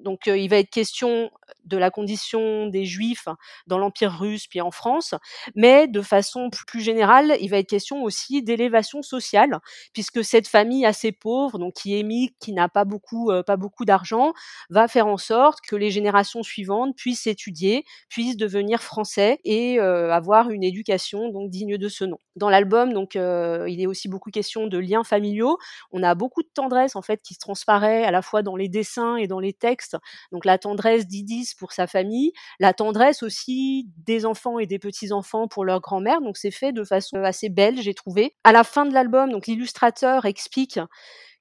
[0.00, 1.30] Donc il va être question
[1.64, 3.28] de la condition des juifs
[3.66, 5.14] dans l'Empire russe puis en France,
[5.54, 9.58] mais de façon plus générale, il va être question aussi d'élévation sociale,
[9.92, 14.32] puisque cette famille assez pauvre, donc qui émigre, qui n'a pas beaucoup, pas beaucoup d'argent,
[14.70, 20.50] va faire en sorte que les générations suivantes puissent étudier, puissent devenir français et avoir
[20.50, 22.18] une éducation donc digne de ce nom.
[22.36, 25.58] Dans l'album, donc il est aussi beaucoup question de liens familiaux.
[25.92, 28.68] On a beaucoup de tendresse en fait qui se transparaît à la fois dans les
[28.68, 29.89] dessins et dans les textes
[30.32, 35.48] donc la tendresse d'Idis pour sa famille, la tendresse aussi des enfants et des petits-enfants
[35.48, 36.20] pour leur grand-mère.
[36.20, 38.34] Donc c'est fait de façon assez belle, j'ai trouvé.
[38.44, 40.78] À la fin de l'album, donc l'illustrateur explique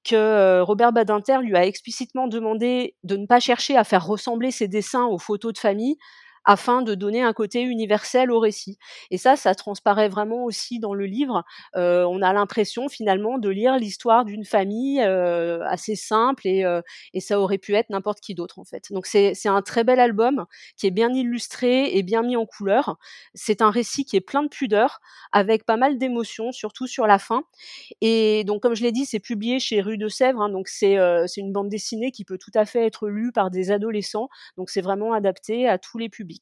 [0.04, 4.52] que euh, Robert Badinter lui a explicitement demandé de ne pas chercher à faire ressembler
[4.52, 5.98] ses dessins aux photos de famille,
[6.46, 8.78] afin de donner un côté universel au récit.
[9.12, 11.44] Et ça, ça transparaît vraiment aussi dans le livre.
[11.76, 16.82] Euh, on a l'impression finalement de lire l'histoire d'une famille euh, assez simple et, euh,
[17.14, 18.86] et, ça aurait pu être n'importe qui d'autre en fait.
[18.92, 20.46] Donc c'est un très bel album
[20.78, 22.98] qui est bien illustré et bien mis en couleur.
[23.34, 25.00] C'est un récit qui est plein de pudeur,
[25.32, 27.44] avec pas mal d'émotions, surtout sur la fin.
[28.02, 30.98] Et donc comme je l'ai dit, c'est publié chez Rue de Sèvres, hein, donc c'est
[31.38, 34.30] une bande dessinée qui peut tout à fait être lue par des adolescents.
[34.58, 36.39] Donc c'est vraiment adapté à tous les publics.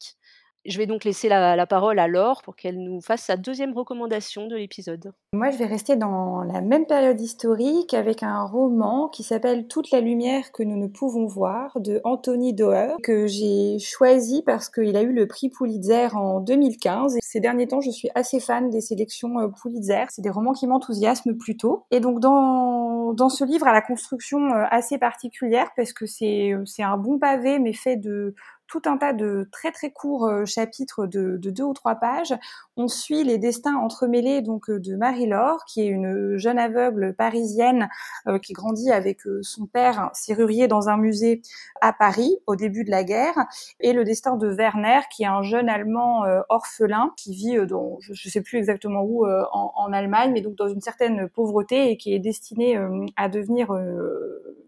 [0.67, 4.47] Je vais donc laisser la, parole à Laure pour qu'elle nous fasse sa deuxième recommandation
[4.47, 5.13] de l'épisode.
[5.31, 9.91] Moi, je vais rester dans la même période historique avec un roman qui s'appelle Toute
[9.91, 14.97] la lumière que nous ne pouvons voir de Anthony Doerr que j'ai choisi parce qu'il
[14.97, 17.15] a eu le prix Pulitzer en 2015.
[17.15, 20.03] Et ces derniers temps, je suis assez fan des sélections euh, Pulitzer.
[20.09, 21.85] C'est des romans qui m'enthousiasment plutôt.
[21.91, 26.97] Et donc, dans, ce livre, à la construction euh, assez particulière parce que c'est un
[26.97, 28.35] bon pavé mais fait de
[28.67, 32.35] tout un tas de très très courts euh, chapitres de, de, deux ou trois pages.
[32.75, 37.89] On suit les destins entremêlés donc euh, de Marie-Laure, qui est une jeune aveugle parisienne
[38.27, 41.41] euh, qui grandit avec son père serrurier dans un musée
[41.81, 43.35] à Paris au début de la guerre,
[43.79, 48.11] et le destin de Werner, qui est un jeune Allemand orphelin qui vit dans je
[48.11, 52.13] ne sais plus exactement où en, Allemagne, mais donc dans une certaine pauvreté et qui
[52.13, 52.79] est destiné
[53.15, 53.71] à devenir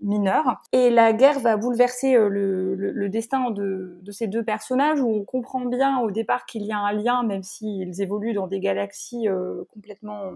[0.01, 0.61] mineur.
[0.71, 5.09] Et la guerre va bouleverser le, le, le destin de de, ces deux personnages où
[5.09, 8.59] on comprend bien au départ qu'il y a un lien, même s'ils évoluent dans des
[8.59, 10.33] galaxies euh, complètement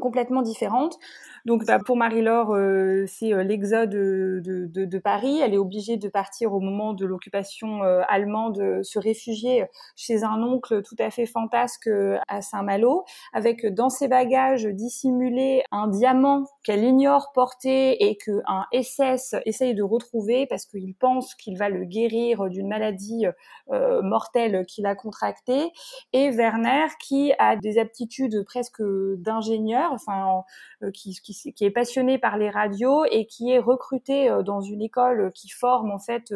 [0.00, 0.98] complètement différentes.
[1.44, 5.40] Donc bah, pour Marie-Laure, euh, c'est euh, l'exode de, Paris.
[5.40, 9.66] Elle est obligée de partir au moment de l'occupation euh, allemande, se réfugier
[9.96, 11.90] chez un oncle tout à fait fantasque
[12.28, 18.64] à Saint-Malo, avec dans ses bagages dissimulé un diamant qu'elle ignore porter et que un
[18.72, 23.26] SS essaye de retrouver parce qu'il pense qu'il va le guérir d'une maladie
[23.68, 25.72] mortelle qu'il a contractée.
[26.12, 28.82] Et Werner qui a des aptitudes presque
[29.18, 30.44] d'ingénieur, enfin
[30.92, 31.16] qui,
[31.60, 35.90] est passionné par les radios et qui est recruté euh, dans une école qui forme
[35.90, 36.32] en fait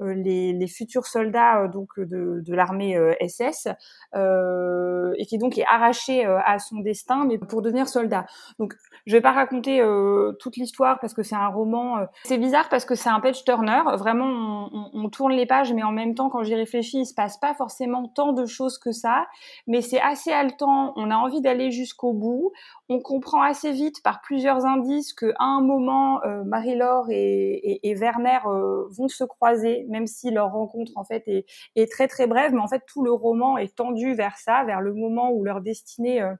[0.00, 2.96] euh, les, futurs soldats euh, donc de, l'armée
[3.26, 3.68] SS
[4.14, 8.26] euh, et qui donc est arraché à son destin mais pour devenir soldat.
[8.58, 8.74] Donc
[9.06, 12.06] je vais pas raconter euh, toute l'histoire parce que c'est un roman.
[12.24, 13.82] c'est bizarre parce que c'est un page turner.
[13.96, 17.38] Vraiment on, tourne les pages mais en même temps quand j'y réfléchis il se passe
[17.38, 19.26] pas forcément tant de choses que ça.
[19.66, 20.92] Mais c'est assez haletant.
[20.96, 22.52] On a envie d'aller jusqu'au bout.
[22.90, 28.38] On comprend assez vite par plusieurs indices que à un moment euh, Marie-Laure et, Werner
[28.44, 31.44] vont se croiser même si leur rencontre en fait est,
[31.76, 34.80] est, très très brève, mais en fait tout le roman est tendu vers ça, vers
[34.80, 36.34] le moment où leurs destinées euh,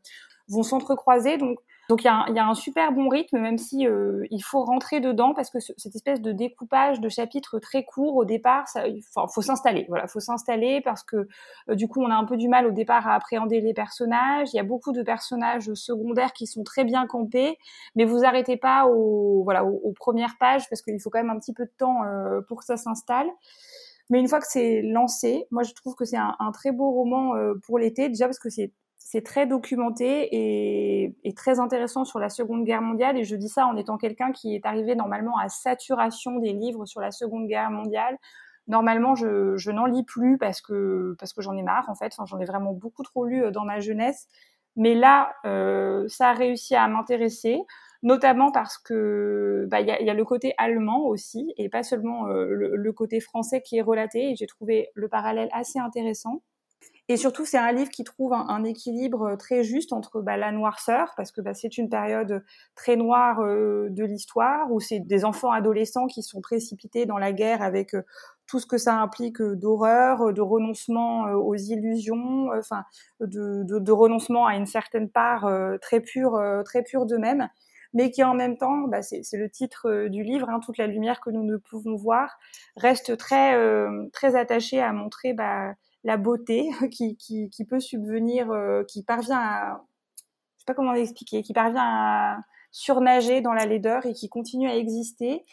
[0.48, 1.36] vont s'entrecroiser.
[1.36, 4.22] Donc donc il y, a un, y, a un super bon rythme, même si euh,
[4.30, 8.26] il faut rentrer dedans parce que cette espèce de découpage de chapitres très courts au
[8.26, 9.86] départ, ça, il faut, faut s'installer.
[9.88, 11.28] Voilà, faut s'installer parce que
[11.70, 14.50] euh, du coup on a un peu du mal au départ à appréhender les personnages.
[14.52, 17.56] Il y a beaucoup de personnages secondaires qui sont très bien campés,
[17.96, 21.38] mais vous arrêtez pas au voilà aux, premières pages parce qu'il faut quand même un
[21.38, 23.28] petit peu de temps euh, pour que ça s'installe.
[24.10, 26.90] Mais une fois que c'est lancé, moi je trouve que c'est un, un, très beau
[26.90, 28.72] roman euh, pour l'été, déjà parce que c'est
[29.10, 30.28] c'est très documenté
[31.24, 33.16] et, très intéressant sur la Seconde Guerre mondiale.
[33.16, 36.84] Et je dis ça en étant quelqu'un qui est arrivé normalement à saturation des livres
[36.84, 38.18] sur la Seconde Guerre mondiale.
[38.66, 42.12] Normalement, je, n'en lis plus parce que parce que j'en ai marre en fait.
[42.26, 44.28] J'en ai vraiment beaucoup trop lu euh, dans ma jeunesse.
[44.76, 47.62] Mais là, euh, ça a réussi à m'intéresser,
[48.02, 51.82] notamment parce que bah, il y, a, y, a, le côté allemand aussi et pas
[51.82, 54.32] seulement euh, le, le, côté français qui est relaté.
[54.32, 56.42] Et j'ai trouvé le parallèle assez intéressant.
[57.10, 60.52] Et surtout, c'est un livre qui trouve un, équilibre euh, très juste entre bah, la
[60.52, 62.44] noirceur, parce que bah, c'est une période
[62.74, 67.32] très noire euh, de l'histoire, où c'est des enfants adolescents qui sont précipités dans la
[67.32, 68.02] guerre avec euh,
[68.46, 72.84] tout ce que ça implique d'horreur, de renoncement aux illusions, enfin
[73.20, 75.46] de, de, de, renoncement à une certaine part
[75.82, 77.50] très pure, très pure d'eux-mêmes
[77.94, 81.20] mais qui en même temps, bah, c'est le titre du livre, hein, toute la lumière
[81.20, 82.38] que nous ne pouvons voir,
[82.76, 85.74] reste très euh, très attaché à montrer bah,
[86.04, 89.82] la beauté qui, qui, qui peut subvenir, euh, qui parvient à,
[90.56, 92.38] je sais pas comment l'expliquer, qui parvient à
[92.70, 95.44] surnager dans la laideur et qui continue à exister.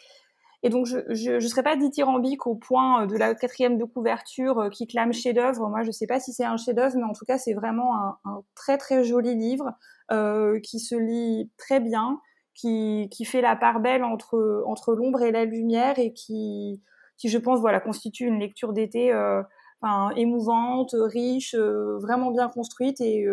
[0.66, 4.58] Et donc, je ne serais pas dithyrambique au point euh, de la quatrième de couverture
[4.58, 5.68] euh, qui clame chef-d'œuvre.
[5.68, 7.96] Moi, je ne sais pas si c'est un chef-d'œuvre, mais en tout cas, c'est vraiment
[7.96, 9.70] un, un, très très joli livre
[10.10, 12.20] euh, qui se lit très bien,
[12.56, 16.82] qui, qui fait la part belle entre entre l'ombre et la lumière et qui,
[17.16, 19.44] qui je pense, voilà, constitue une lecture d'été euh,
[19.80, 23.24] enfin, émouvante, riche, euh, vraiment bien construite et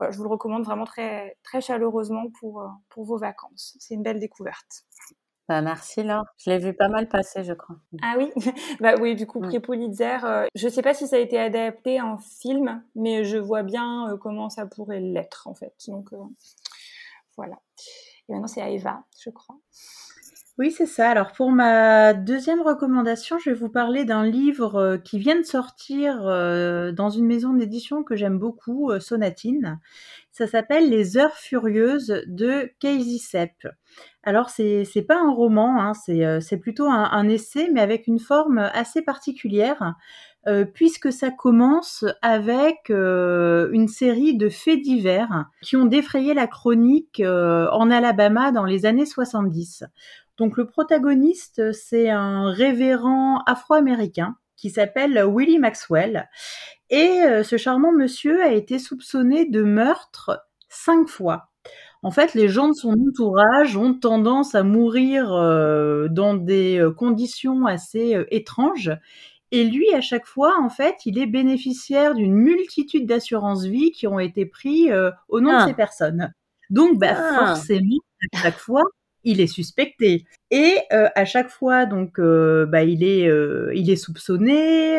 [0.00, 3.76] voilà, je vous le recommande vraiment très, très chaleureusement pour, pour vos vacances.
[3.78, 4.84] C'est une belle découverte.
[5.48, 6.24] Bah, merci Laure.
[6.38, 7.76] Je l'ai vu pas mal passer, je crois.
[8.02, 8.30] Ah oui,
[8.80, 10.24] bah oui, du coup, prix Pulitzer.
[10.24, 14.10] Euh, je sais pas si ça a été adapté en film, mais je vois bien
[14.10, 15.74] euh, comment ça pourrait l'être en fait.
[15.88, 16.16] Donc euh,
[17.36, 17.56] voilà.
[18.28, 19.56] Et maintenant c'est à Eva, je crois.
[20.56, 21.10] Oui, c'est ça.
[21.10, 25.44] Alors pour ma deuxième recommandation, je vais vous parler d'un livre euh, qui vient de
[25.44, 29.80] sortir euh, dans une maison d'édition que j'aime beaucoup, euh, Sonatine.
[30.30, 33.66] Ça s'appelle Les Heures Furieuses de Casey Sepp.
[34.24, 38.58] Alors c'est pas un roman, hein, c'est c'est plutôt un, essai, mais avec une forme
[38.58, 39.94] assez particulière.
[40.46, 46.46] Euh, puisque ça commence avec euh, une série de faits divers qui ont défrayé la
[46.46, 49.84] chronique euh, en Alabama dans les années 70.
[50.36, 56.28] Donc le protagoniste, c'est un révérend afro-américain qui s'appelle Willie Maxwell.
[56.90, 61.53] Et euh, ce charmant monsieur a été soupçonné de meurtre cinq fois.
[62.04, 66.92] En fait, les gens de son entourage ont tendance à mourir euh, dans des euh,
[66.92, 68.92] conditions assez euh, étranges.
[69.50, 74.06] Et lui, à chaque fois, en fait, il est bénéficiaire d'une multitude d'assurances vie qui
[74.06, 75.62] ont été prises euh, au nom ah.
[75.62, 76.34] de ces personnes.
[76.68, 77.54] Donc, bah, ah.
[77.54, 78.00] forcément,
[78.34, 78.82] à chaque fois,
[79.24, 80.24] il est suspecté.
[80.50, 84.98] Et euh, à chaque fois, donc, euh, bah, il est, euh, il est soupçonné.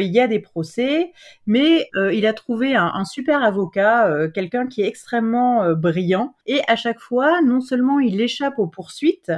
[0.00, 1.12] Il y a des procès,
[1.46, 6.34] mais il a trouvé un super avocat, quelqu'un qui est extrêmement brillant.
[6.46, 9.32] Et à chaque fois, non seulement il échappe aux poursuites,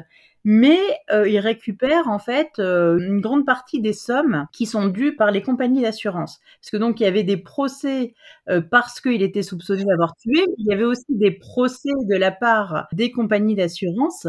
[0.51, 0.81] mais
[1.13, 5.31] euh, il récupère en fait euh, une grande partie des sommes qui sont dues par
[5.31, 6.41] les compagnies d'assurance.
[6.59, 8.15] Parce que donc il y avait des procès
[8.49, 12.31] euh, parce qu'il était soupçonné d'avoir tué, il y avait aussi des procès de la
[12.31, 14.27] part des compagnies d'assurance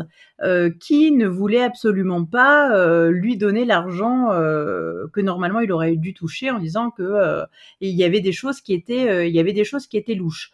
[0.79, 6.60] qui ne voulaient absolument pas lui donner l'argent que normalement il aurait dû toucher en
[6.60, 7.43] disant que
[7.82, 10.51] il y avait des choses qui étaient il y avait des choses qui étaient louches.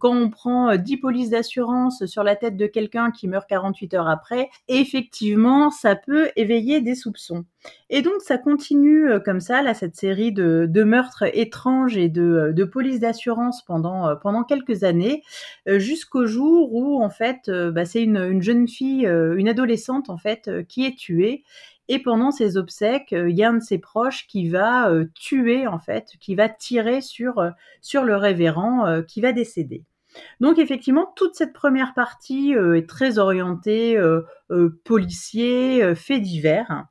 [0.00, 4.08] Quand on prend 10 polices d'assurance sur la tête de quelqu'un qui meurt 48 heures
[4.08, 7.44] après, effectivement, ça peut éveiller des soupçons.
[7.90, 12.66] Et donc, ça continue euh, comme ça, cette série de, meurtres étranges et de, euh,
[12.66, 15.22] polices d'assurance pendant, euh, pendant quelques années,
[15.66, 20.50] jusqu'au jour où, en fait, bah, c'est une, une, jeune fille, une adolescente, en fait,
[20.68, 21.44] qui est tuée.
[21.88, 25.78] Et pendant ses obsèques, il y a un de ses proches qui va tuer, en
[25.78, 29.84] fait, qui va tirer sur, sur le révérend qui va décéder.
[30.40, 36.84] Donc effectivement, toute cette première partie euh, est très orientée euh, euh, policier, fait divers.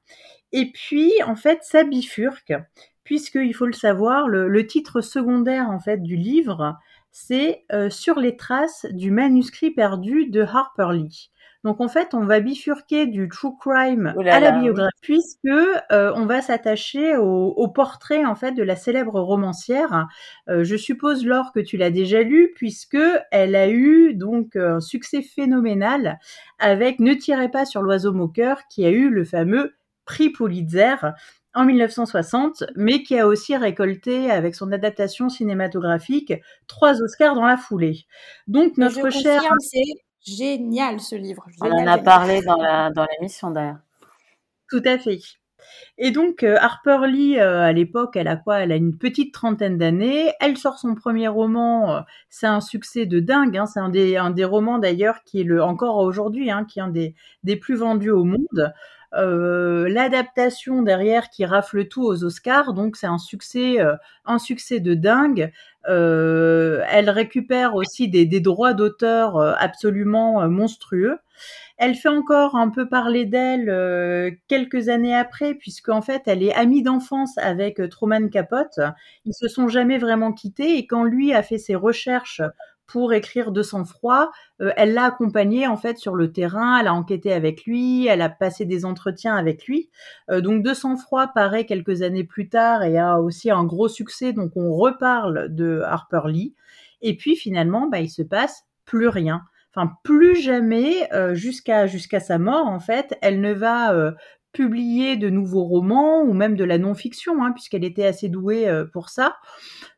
[0.51, 2.53] Et puis, en fait, ça bifurque,
[3.03, 6.77] puisqu'il faut le savoir, le, le, titre secondaire en fait du livre,
[7.11, 11.31] c'est Sur les traces du manuscrit perdu de Harper Lee.
[11.67, 16.25] Donc en fait, on va bifurquer du true crime à la biographie, puisque euh, on
[16.25, 20.07] va s'attacher au, portrait en fait de la célèbre romancière.
[20.47, 22.97] Euh, je suppose Laure que tu l'as déjà lu, puisque
[23.31, 26.19] elle a eu donc un succès phénoménal
[26.57, 29.75] avec Ne tirez pas sur l'oiseau moqueur, qui a eu le fameux
[30.05, 30.95] prix Pulitzer
[31.53, 36.31] en 1960, mais qui a aussi récolté, avec son adaptation cinématographique,
[36.67, 38.05] trois Oscars dans la foulée.
[38.47, 39.41] Donc notre cher
[40.27, 41.45] génial ce livre.
[41.61, 43.79] On en a parlé dans la dans l'émission d'ailleurs.
[44.69, 45.19] Tout à fait.
[45.97, 48.59] Et donc euh, Harper Lee, euh, à l'époque, elle a quoi?
[48.59, 50.31] Elle a une petite trentaine d'années.
[50.39, 51.95] Elle sort son premier roman.
[51.95, 53.57] Euh, c'est un succès de dingue.
[53.57, 53.65] Hein.
[53.65, 56.83] C'est un des, un des romans d'ailleurs qui est le encore aujourd'hui, hein, qui est
[56.83, 58.73] un des, des plus vendus au monde.
[59.13, 63.77] L'adaptation derrière qui rafle tout aux Oscars, donc c'est un succès,
[64.25, 65.51] un succès de dingue.
[65.89, 71.17] Euh, elle récupère aussi des, droits d'auteur euh, absolument euh, monstrueux.
[71.77, 76.53] Elle fait encore un peu parler d'elle quelques années après, puisque en fait, elle est
[76.55, 78.79] amie d'enfance avec Truman Capote.
[79.25, 82.41] Ils se sont jamais vraiment quittés et quand lui a fait ses recherches
[82.87, 84.31] pour écrire de sang-froid.
[84.61, 88.21] Euh, elle l'a accompagné en fait sur le terrain, elle a enquêté avec lui, elle
[88.21, 89.89] a passé des entretiens avec lui.
[90.31, 94.33] Euh, donc de sang-froid paraît quelques années plus tard et a aussi un gros succès.
[94.33, 96.55] Donc on reparle de Harper Lee.
[97.01, 99.41] Et puis finalement, bah, il se passe plus rien.
[99.75, 101.87] Enfin, plus jamais euh, jusqu'à
[102.19, 104.13] sa mort en fait, elle ne va
[104.53, 109.09] publier de nouveaux romans ou même de la non-fiction, hein, puisqu'elle était assez douée pour
[109.09, 109.35] ça.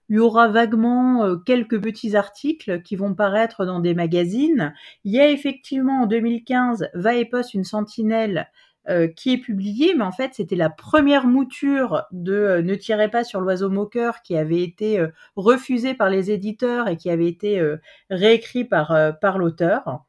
[0.10, 4.74] Il y aura vaguement euh, quelques petits articles qui vont paraître dans des magazines.
[5.04, 8.50] Il y a effectivement en 2015 Va et Poste une sentinelle
[8.90, 13.10] euh, qui est publiée, mais en fait c'était la première mouture de euh, Ne tirez
[13.10, 17.62] pas sur l'oiseau moqueur qui avait été refusée par les éditeurs et qui avait été
[18.10, 20.04] réécrit par, par l'auteur.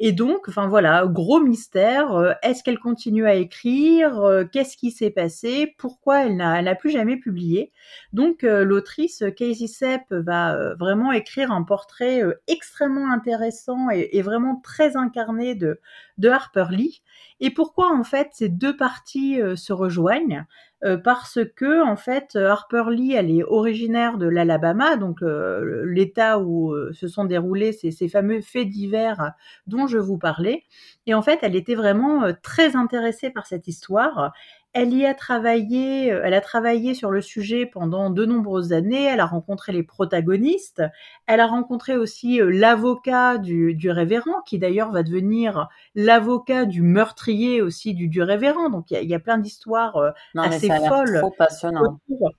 [0.00, 2.14] Et donc, enfin voilà, gros mystère.
[2.14, 6.90] Euh, est-ce qu'elle continue à écrire euh, Qu'est-ce qui s'est passé Pourquoi elle n'a plus
[6.90, 7.72] jamais publié
[8.12, 14.96] Donc, euh, l'autrice Casey Sepp va vraiment écrire un portrait extrêmement intéressant et, vraiment très
[14.96, 15.80] incarné de
[16.28, 17.02] Harper Lee.
[17.40, 20.44] Et pourquoi en fait ces deux parties se rejoignent?
[20.84, 26.38] Euh, parce que en fait Harper Lee elle est originaire de l'Alabama donc euh, l'État
[26.38, 29.32] où euh, se sont déroulés ces, fameux faits divers
[29.66, 30.62] dont je vous parlais.
[31.06, 34.32] Et en fait elle était vraiment très intéressée par cette histoire
[34.78, 39.04] elle y a travaillé, euh, elle a travaillé sur le sujet pendant de nombreuses années.
[39.04, 40.82] Elle a rencontré les protagonistes.
[41.26, 47.60] Elle a rencontré aussi euh, l'avocat du, révérend, qui d'ailleurs va devenir l'avocat du meurtrier
[47.60, 48.70] aussi du, du révérend.
[48.70, 51.18] Donc il y, a, plein d'histoires euh, assez folles.
[51.18, 52.32] Trop passionnant autour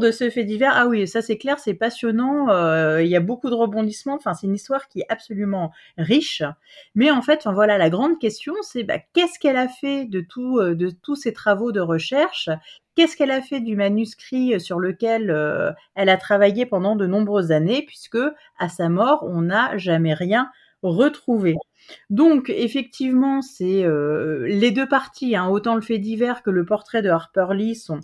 [0.00, 0.72] de ce fait divers.
[0.74, 2.50] Ah oui, ça c'est clair, c'est passionnant.
[2.50, 4.14] Euh, il y a beaucoup de rebondissements.
[4.14, 6.42] Enfin, c'est une histoire qui est absolument riche.
[6.94, 10.20] Mais en fait, enfin, voilà, la grande question, c'est bah, qu'est-ce qu'elle a fait de
[10.20, 12.48] tout, euh, de tous ces travaux de recherche?
[12.94, 17.50] Qu'est-ce qu'elle a fait du manuscrit sur lequel euh, elle a travaillé pendant de nombreuses
[17.50, 18.18] années, puisque
[18.58, 20.50] à sa mort, on n'a jamais rien
[20.82, 21.54] retrouvé?
[22.10, 23.84] Donc effectivement, c'est
[24.46, 28.00] les deux parties, hein, autant le fait divers que le portrait de Harper Lee sont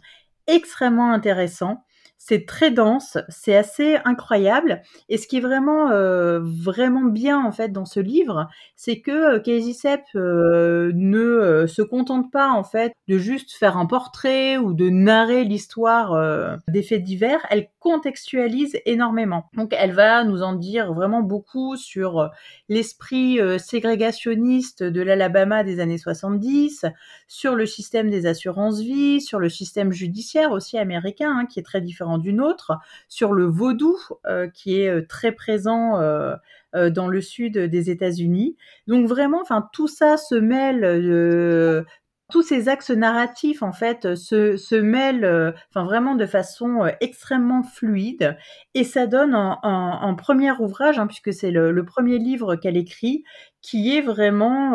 [0.48, 1.84] extrêmement intéressant.
[2.18, 4.82] C'est très dense, c'est assez incroyable.
[5.08, 9.36] Et ce qui est vraiment euh, vraiment bien en fait dans ce livre, c'est que
[9.36, 14.58] euh, Casey Sepp euh, ne se contente pas en fait de juste faire un portrait
[14.58, 17.46] ou de narrer l'histoire des faits divers.
[17.50, 19.44] Elle contextualise énormément.
[19.54, 22.30] Donc elle va nous en dire vraiment beaucoup sur
[22.68, 26.84] l'esprit ségrégationniste de l'Alabama des années 70,
[27.28, 31.62] sur le système des assurances vie, sur le système judiciaire aussi américain hein, qui est
[31.62, 32.72] très différent d'une autre,
[33.08, 36.36] sur le vaudou euh, qui est euh, très présent euh,
[36.74, 38.56] dans le sud des États-Unis.
[38.86, 41.84] Donc vraiment, enfin tout ça se mêle
[42.30, 48.36] tous ces axes narratifs en fait se, se mêlent enfin vraiment de façon extrêmement fluide
[48.74, 53.24] et ça donne un, premier ouvrage hein, puisque c'est le, le, premier livre qu'elle écrit
[53.62, 54.74] qui est vraiment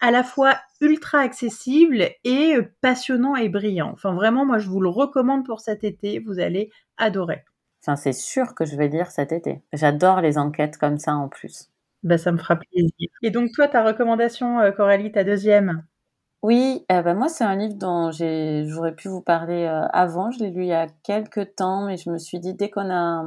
[0.00, 3.90] à la fois ultra accessible et passionnant et brillant.
[3.92, 6.18] Enfin, vraiment, moi, je vous le recommande pour cet été.
[6.18, 7.44] Vous allez adorer.
[7.82, 9.62] Enfin, c'est sûr que je vais lire cet été.
[9.72, 11.70] J'adore les enquêtes comme ça en plus.
[12.02, 13.08] Bah, ça me fera plaisir.
[13.22, 15.84] Et donc, toi, ta recommandation, euh, Coralie, ta deuxième?
[16.42, 20.30] Oui, euh, moi, c'est un livre dont j'aurais pu vous parler euh, avant.
[20.30, 22.90] Je l'ai lu il y a quelques temps, mais je me suis dit, dès qu'on
[22.90, 23.24] a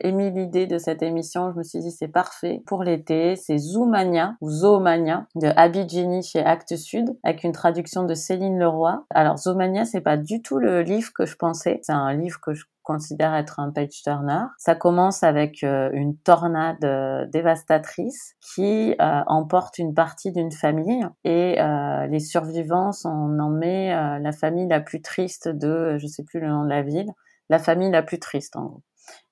[0.00, 3.36] émis l'idée de cette émission, je me suis dit c'est parfait pour l'été.
[3.36, 9.04] C'est Zoomania ou Zoomania de Jenny chez Actes Sud avec une traduction de Céline Leroy.
[9.10, 11.80] Alors Zoomania, c'est pas du tout le livre que je pensais.
[11.82, 14.44] C'est un livre que je considère être un page turner.
[14.58, 21.06] Ça commence avec euh, une tornade euh, dévastatrice qui euh, emporte une partie d'une famille
[21.24, 21.56] et
[22.08, 26.64] les survivants sont nommés la famille la plus triste de, je sais plus le nom
[26.64, 27.10] de la ville,
[27.52, 28.82] la famille la plus triste en gros.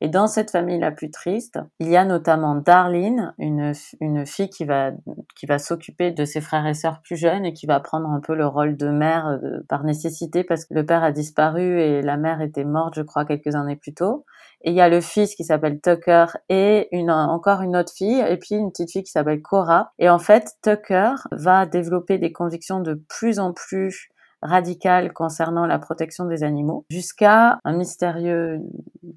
[0.02, 4.50] Et dans cette famille la plus triste, il y a notamment Darlene, une, une fille
[4.50, 4.90] qui va,
[5.36, 8.20] qui va s'occuper de ses frères et sœurs plus jeunes et qui va prendre un
[8.20, 12.02] peu le rôle de mère euh, par nécessité parce que le père a disparu et
[12.02, 14.26] la mère était morte, je crois, quelques années plus tôt.
[14.62, 18.22] Et il y a le fils qui s'appelle Tucker et une, encore une autre fille
[18.28, 19.92] et puis une petite fille qui s'appelle Cora.
[19.98, 24.10] Et en fait, Tucker va développer des convictions de plus en plus
[24.42, 28.60] radical concernant la protection des animaux, jusqu'à un mystérieux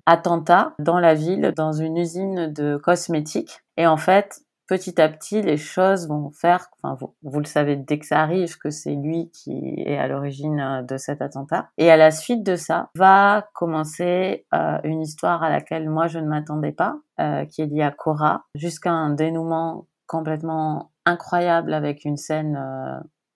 [0.05, 3.61] attentat dans la ville, dans une usine de cosmétiques.
[3.77, 7.99] Et en fait, petit à petit, les choses vont faire, enfin, vous, le savez dès
[7.99, 11.69] que ça arrive, que c'est lui qui est à l'origine euh, de cet attentat.
[11.77, 16.19] Et à la suite de ça, va commencer euh, une histoire à laquelle moi je
[16.19, 22.05] ne m'attendais pas, euh, qui est liée à Cora, jusqu'à un dénouement complètement incroyable avec
[22.05, 22.57] une scène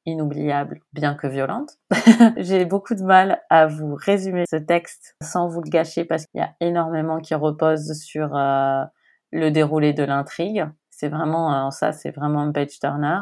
[0.07, 1.77] inoubliable, bien que violente.
[2.37, 6.39] J'ai beaucoup de mal à vous résumer ce texte sans vous le gâcher parce qu'il
[6.39, 8.83] y a énormément qui repose sur euh,
[9.31, 10.65] le déroulé de l'intrigue.
[10.89, 13.19] C'est vraiment, euh, ça, c'est vraiment un page turner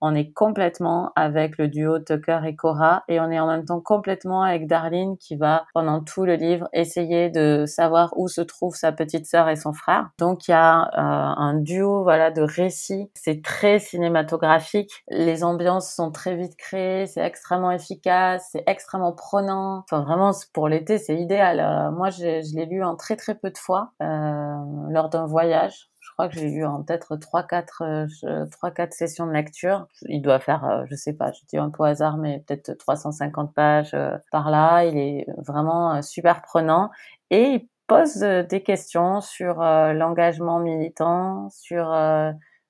[0.00, 3.80] on est complètement avec le duo Tucker et Cora et on est en même temps
[3.80, 8.74] complètement avec Darlene qui va pendant tout le livre essayer de savoir où se trouve
[8.74, 10.10] sa petite sœur et son frère.
[10.18, 15.92] Donc il y a euh, un duo voilà de récits, c'est très cinématographique, les ambiances
[15.94, 19.84] sont très vite créées, c'est extrêmement efficace, c'est extrêmement prenant.
[19.90, 21.60] Enfin vraiment pour l'été c'est idéal.
[21.60, 24.54] Euh, moi je, l'ai lu en très très peu de fois euh,
[24.90, 25.88] lors d'un voyage
[26.18, 29.86] crois que j'ai lu en peut-être 3-4 trois, quatre sessions de lecture.
[30.02, 32.72] Il doit faire, euh, je sais pas, je dis un peu au hasard, mais peut-être
[32.76, 34.84] 350 pages euh, par là.
[34.84, 36.90] Il est vraiment euh, super prenant
[37.30, 41.90] et il pose des questions sur l'engagement militant, sur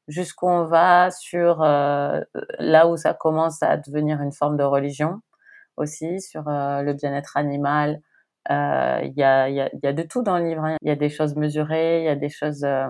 [0.06, 5.20] jusqu'où on va, sur là où ça commence à devenir une forme de religion
[5.76, 8.00] aussi, sur le bien-être animal,
[8.50, 10.64] euh, il y, a, y, a, y, a, de tout dans le livre.
[10.64, 10.76] Hein.
[10.82, 12.88] Il y a des choses mesurées, il y a des choses euh,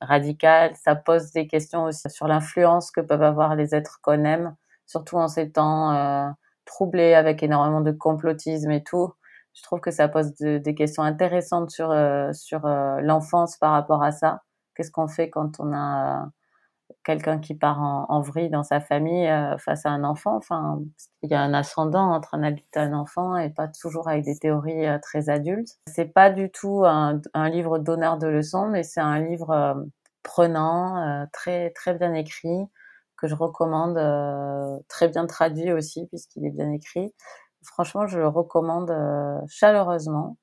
[0.00, 0.74] radicales.
[0.76, 5.16] Ça pose des questions aussi sur l'influence que peuvent avoir les êtres qu'on aime, surtout
[5.16, 6.28] en ces temps euh,
[6.64, 9.12] troublés avec énormément de complotisme et tout.
[9.54, 11.94] Je trouve que ça pose des questions intéressantes sur
[12.34, 14.42] sur l'enfance par rapport à ça.
[14.74, 16.28] Qu'est-ce qu'on fait quand on a
[17.04, 20.36] quelqu'un qui part en, vrille dans sa famille euh, face à un enfant.
[20.36, 20.80] Enfin,
[21.22, 24.24] il y a un ascendant entre un adulte et un enfant et pas toujours avec
[24.24, 25.78] des théories euh, très adultes.
[25.86, 29.74] C'est pas du tout un, livre d'honneur de leçons, mais c'est un livre euh,
[30.22, 32.58] prenant, très très bien écrit
[33.16, 33.96] que je recommande,
[34.88, 37.14] très bien traduit aussi puisqu'il est bien écrit.
[37.62, 38.92] Franchement, je le recommande
[39.48, 40.36] chaleureusement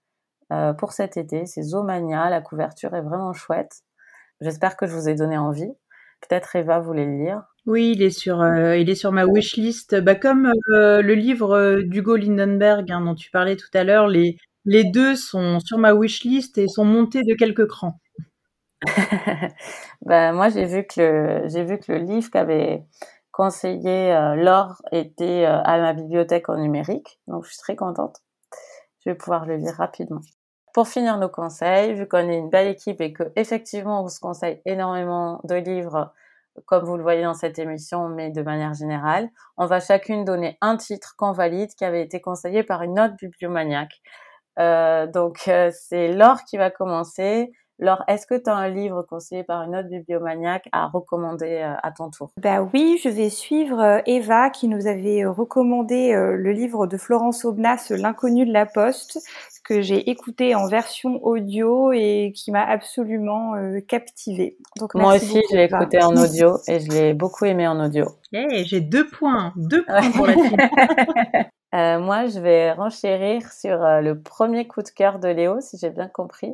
[0.77, 1.45] pour cet été.
[1.45, 3.81] C'est Zomania, la couverture est vraiment chouette.
[4.39, 5.73] J'espère que je vous ai donné envie.
[6.27, 7.43] Peut-être Eva voulait le lire.
[7.65, 9.99] Oui, il est sur, euh, il est sur ma wishlist.
[9.99, 14.07] Bah, comme euh, le livre euh, d'Hugo Lindenberg hein, dont tu parlais tout à l'heure,
[14.07, 17.99] les, les deux sont sur ma wishlist et sont montés de quelques crans.
[20.01, 22.85] bah, moi, j'ai vu que le, j'ai vu que le livre qu'avait
[23.31, 28.17] conseillé Laure était à ma bibliothèque en numérique, donc je suis très contente.
[29.03, 30.21] Je vais pouvoir le lire rapidement.
[30.73, 34.19] Pour finir nos conseils, vu qu'on est une belle équipe et que effectivement on se
[34.19, 36.11] conseille énormément de livres,
[36.65, 40.57] comme vous le voyez dans cette émission, mais de manière générale, on va chacune donner
[40.61, 44.01] un titre qu'on valide qui avait été conseillé par une autre bibliomaniaque.
[44.59, 47.51] Euh, donc euh, c'est Laure qui va commencer.
[47.79, 51.73] Laure, est-ce que tu as un livre conseillé par une autre bibliomaniaque à recommander euh,
[51.81, 52.31] à ton tour?
[52.37, 57.87] Bah oui, je vais suivre Eva qui nous avait recommandé le livre de Florence Aubenas,
[57.89, 59.19] L'inconnu de la poste,
[59.63, 64.57] que j'ai écouté en version audio et qui m'a absolument euh, captivée.
[64.77, 68.05] Donc moi aussi, je l'ai écouté en audio et je l'ai beaucoup aimé en audio.
[68.33, 70.59] Hey, j'ai deux points, deux points pour la suite.
[71.73, 75.77] Euh, moi, je vais renchérir sur euh, le premier coup de cœur de Léo, si
[75.77, 76.53] j'ai bien compris.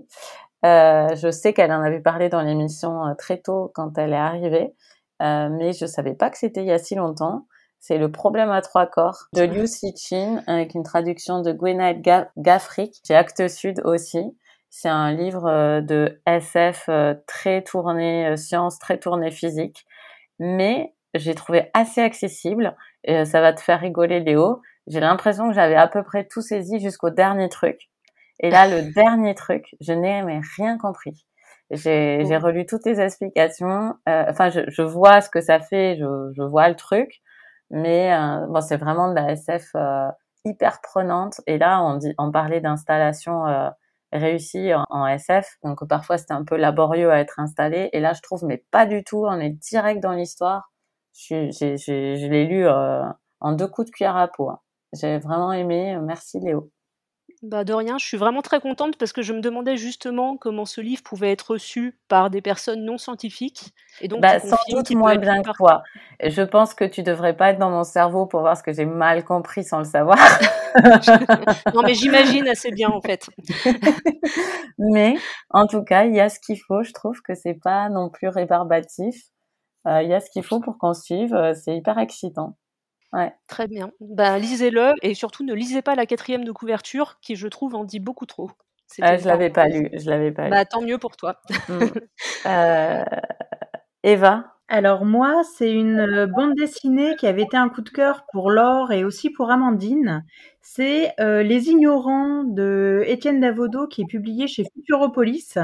[0.66, 4.16] Euh, je sais qu'elle en avait parlé dans l'émission euh, très tôt quand elle est
[4.16, 4.74] arrivée,
[5.20, 7.46] mais je savais pas que c'était il y a si longtemps.
[7.80, 9.66] C'est le problème à trois corps de Liu
[9.98, 12.02] Chin avec une traduction de Gwenaëlle
[12.38, 14.38] Gaffric chez Actes Sud aussi.
[14.70, 16.90] C'est un livre de SF
[17.26, 19.86] très tourné science, très tourné physique,
[20.38, 22.76] mais j'ai trouvé assez accessible.
[23.04, 26.42] Et ça va te faire rigoler, Léo j'ai l'impression que j'avais à peu près tout
[26.42, 27.90] saisi jusqu'au dernier truc.
[28.40, 30.22] Et là, le dernier truc, je n'ai
[30.58, 31.26] rien compris.
[31.72, 33.96] J'ai j'ai relu toutes les explications.
[34.10, 37.22] Euh, enfin, je, je, vois ce que ça fait, je, je vois le truc,
[37.72, 40.10] mais euh, bon, c'est vraiment de la SF euh,
[40.46, 41.42] hyper prenante.
[41.48, 43.70] Et là, on dit, on parlait d'installation euh,
[44.12, 47.90] réussie en, SF, donc parfois c'était un peu laborieux à être installé.
[47.94, 49.26] Et là, je trouve, mais pas du tout.
[49.28, 50.72] On est direct dans l'histoire.
[51.14, 54.50] Je, je, l'ai lu en deux coups de cuillère à peau.
[54.50, 54.60] Hein.
[54.94, 55.98] J'ai vraiment aimé.
[56.02, 56.72] Merci Léo.
[57.42, 60.66] Bah de rien, je suis vraiment très contente parce que je me demandais justement comment
[60.66, 63.74] ce livre pouvait être reçu par des personnes non scientifiques.
[64.02, 65.82] Et donc, bah, sans doute moins bien que toi.
[66.22, 68.86] Je pense que tu devrais pas être dans mon cerveau pour voir ce que j'ai
[68.86, 70.18] mal compris sans le savoir.
[71.74, 73.30] non, mais j'imagine assez bien en fait.
[74.78, 75.16] mais
[75.50, 76.84] en tout cas, il y a ce qu'il faut.
[76.84, 79.16] Je trouve que c'est pas non plus rébarbatif.
[79.88, 81.34] Euh, il y a ce qu'il faut pour qu'on suive.
[81.34, 82.58] Euh, c'est hyper excitant.
[83.14, 83.34] Ouais.
[83.48, 83.92] Très bien.
[84.00, 87.84] Ben, lisez-le et surtout ne lisez pas la quatrième de couverture qui, je trouve, en
[87.84, 88.52] dit beaucoup trop.
[89.02, 89.90] Ah, je l'avais pas lu.
[89.94, 91.42] Je l'avais pas bah, Tant mieux pour toi.
[91.68, 91.86] Mm.
[92.46, 93.04] euh...
[94.04, 94.56] Eva?
[94.72, 98.52] Alors moi, c'est une euh, bande dessinée qui avait été un coup de cœur pour
[98.52, 100.24] Laure et aussi pour Amandine.
[100.62, 105.58] C'est euh, Les Ignorants de Étienne Davodo qui est publié chez Futuropolis.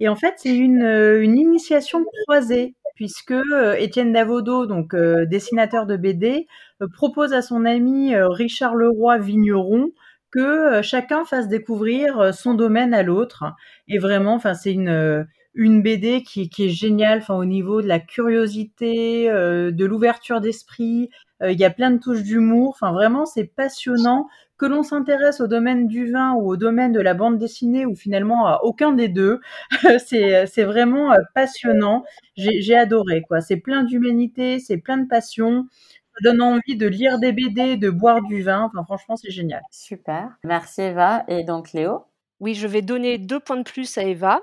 [0.00, 5.24] Et en fait, c'est une, euh, une initiation croisée puisque euh, Étienne Davodo, donc euh,
[5.24, 6.48] dessinateur de BD,
[6.82, 9.92] euh, propose à son ami Richard Leroy Vigneron
[10.32, 13.44] que chacun fasse découvrir son domaine à l'autre.
[13.86, 15.24] Et vraiment, enfin, c'est une
[15.58, 21.10] une BD qui, est géniale, enfin, au niveau de la curiosité, de l'ouverture d'esprit.
[21.42, 22.70] Il y a plein de touches d'humour.
[22.70, 24.28] Enfin, vraiment, c'est passionnant
[24.58, 27.94] que l'on s'intéresse au domaine du vin ou au domaine de la bande dessinée ou
[27.94, 29.40] finalement à aucun des deux,
[30.04, 32.04] c'est vraiment euh, passionnant.
[32.36, 33.40] J'ai adoré quoi.
[33.40, 35.66] C'est plein d'humanité, c'est plein de passion.
[36.14, 38.62] Ça donne envie de lire des BD, de boire du vin.
[38.64, 39.62] Enfin, franchement, c'est génial.
[39.70, 40.36] Super.
[40.42, 41.24] Merci Eva.
[41.28, 42.04] Et donc Léo?
[42.40, 44.40] Oui, je vais donner deux points de plus à Eva,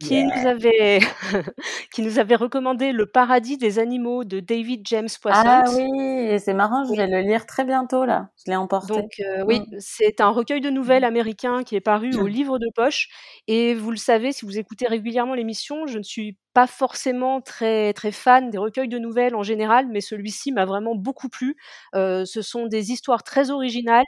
[0.00, 1.00] qui, nous, avait
[1.92, 5.42] qui nous avait recommandé Le paradis des animaux de David James Poisson.
[5.44, 8.28] Ah oui, c'est marrant, je vais le lire très bientôt là.
[8.38, 8.94] Je l'ai emporté.
[8.94, 9.76] Donc euh, oui, mm.
[9.78, 11.06] c'est un recueil de nouvelles mm.
[11.06, 12.28] américain qui est paru au mm.
[12.28, 13.08] livre de poche.
[13.46, 17.92] Et vous le savez, si vous écoutez régulièrement l'émission, je ne suis pas forcément très
[17.92, 21.56] très fan des recueils de nouvelles en général, mais celui-ci m'a vraiment beaucoup plu.
[21.94, 24.04] Euh, ce sont des histoires très originales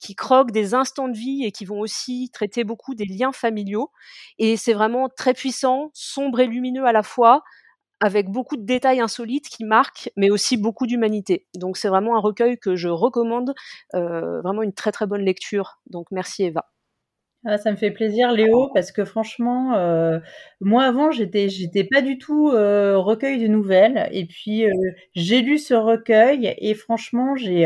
[0.00, 3.90] qui croquent des instants de vie et qui vont aussi traiter beaucoup des liens familiaux.
[4.38, 7.42] Et c'est vraiment très puissant, sombre et lumineux à la fois,
[8.00, 11.46] avec beaucoup de détails insolites qui marquent, mais aussi beaucoup d'humanité.
[11.54, 13.54] Donc c'est vraiment un recueil que je recommande,
[13.94, 15.78] euh, vraiment une très très bonne lecture.
[15.86, 16.66] Donc merci Eva.
[17.46, 20.18] Ah, ça me fait plaisir, Léo, parce que franchement, euh,
[20.60, 24.70] moi avant, j'étais, j'étais pas du tout euh, recueil de nouvelles, et puis euh,
[25.14, 27.64] j'ai lu ce recueil et franchement, j'ai,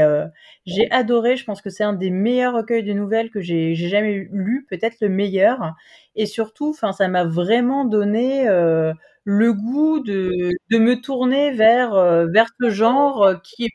[0.65, 1.37] j'ai adoré.
[1.37, 4.97] Je pense que c'est un des meilleurs recueils de nouvelles que j'ai, jamais lu, peut-être
[5.01, 5.75] le meilleur.
[6.15, 8.45] Et surtout, ça m'a vraiment donné
[9.25, 11.95] le goût de, me tourner vers
[12.61, 13.29] ce genre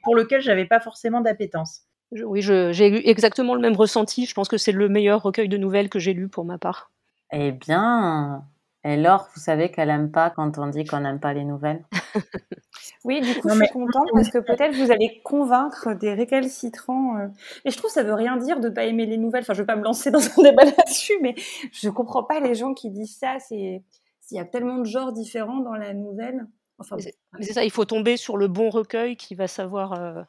[0.04, 1.89] pour lequel j'avais pas forcément d'appétence.
[2.12, 4.26] Oui, j'ai eu exactement le même ressenti.
[4.26, 6.92] Je pense que c'est le meilleur recueil de nouvelles que j'ai lu pour ma part.
[7.32, 8.44] Eh bien,
[8.86, 11.84] et Laure, vous savez qu'elle aime pas quand on dit qu'on n'aime pas les nouvelles.
[13.04, 17.18] oui, du coup, je suis contente parce que peut-être vous allez convaincre des récalcitrants.
[17.18, 17.28] Euh.
[17.66, 19.42] Et je trouve que ça veut rien dire de pas aimer les nouvelles.
[19.42, 21.36] Enfin, je vais pas me lancer dans un débat là-dessus, mais
[21.74, 23.38] je comprends pas les gens qui disent ça.
[23.40, 23.84] C'est
[24.22, 26.48] s'il y a tellement de genres différents dans la nouvelle.
[26.78, 26.96] Enfin,
[27.42, 27.66] c'est ça.
[27.66, 29.94] Il faut tomber sur le bon recueil qui va savoir.
[29.94, 30.24] Euh,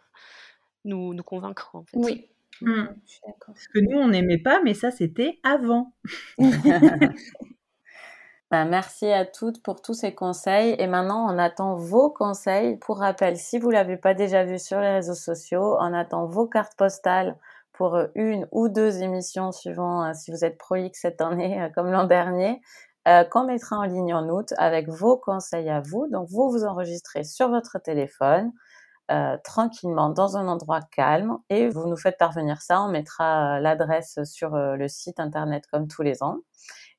[0.85, 1.71] nous, nous convaincre.
[1.75, 1.97] En fait.
[1.97, 2.29] Oui.
[2.61, 2.87] Hmm.
[3.47, 5.93] Parce que nous, on n'aimait pas, mais ça, c'était avant.
[8.51, 10.75] Ben, merci à toutes pour tous ces conseils.
[10.81, 12.79] Et maintenant, on attend vos conseils.
[12.79, 16.49] Pour rappel, si vous l'avez pas déjà vu sur les réseaux sociaux, on attend vos
[16.49, 17.37] cartes postales
[17.73, 21.91] pour une ou deux émissions suivant euh, si vous êtes prolixe cette année euh, comme
[21.91, 22.61] l'an dernier,
[23.09, 26.07] euh, qu'on mettra en ligne en août avec vos conseils à vous.
[26.09, 28.53] Donc vous vous enregistrez sur votre téléphone
[29.11, 32.81] euh, tranquillement dans un endroit calme et vous nous faites parvenir ça.
[32.81, 36.39] On mettra euh, l'adresse sur euh, le site internet comme tous les ans.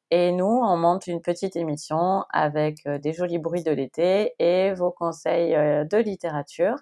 [0.09, 4.91] Et nous, on monte une petite émission avec des jolis bruits de l'été et vos
[4.91, 6.75] conseils de littérature.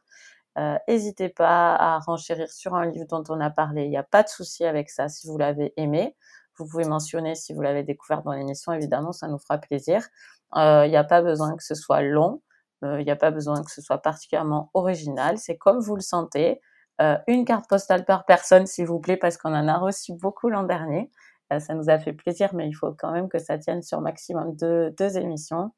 [0.88, 3.84] N'hésitez pas à renchérir sur un livre dont on a parlé.
[3.84, 6.16] Il n'y a pas de souci avec ça si vous l'avez aimé.
[6.58, 10.08] Vous pouvez mentionner si vous l'avez découvert dans l'émission, évidemment, ça nous fera plaisir.
[10.56, 12.42] Il n'y a pas besoin que ce soit long.
[12.82, 15.38] Il euh, n'y a pas besoin que ce soit particulièrement original.
[15.38, 16.62] C'est comme vous le sentez.
[17.02, 20.50] Euh, une carte postale par personne, s'il vous plaît, parce qu'on en a reçu beaucoup
[20.50, 21.10] l'an dernier.
[21.54, 24.02] Euh, ça nous a fait plaisir, mais il faut quand même que ça tienne sur
[24.02, 25.72] maximum deux, deux émissions.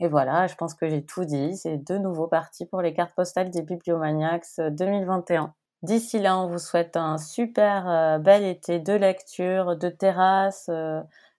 [0.00, 1.56] Et voilà, je pense que j'ai tout dit.
[1.56, 5.54] C'est de nouveau parti pour les cartes postales des Bibliomaniacs 2021.
[5.82, 10.70] D'ici là, on vous souhaite un super bel été de lecture, de terrasse.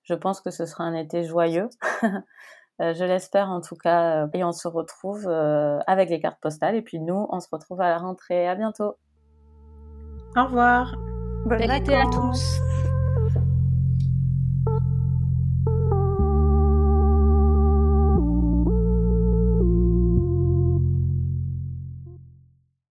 [0.04, 1.70] je pense que ce sera un été joyeux.
[2.80, 4.24] Euh, je l'espère en tout cas.
[4.24, 6.76] Euh, et on se retrouve euh, avec les cartes postales.
[6.76, 8.47] Et puis nous, on se retrouve à la rentrée.
[8.47, 8.95] À bientôt.
[10.36, 10.95] Au revoir.
[11.45, 12.61] Bonne été à tous.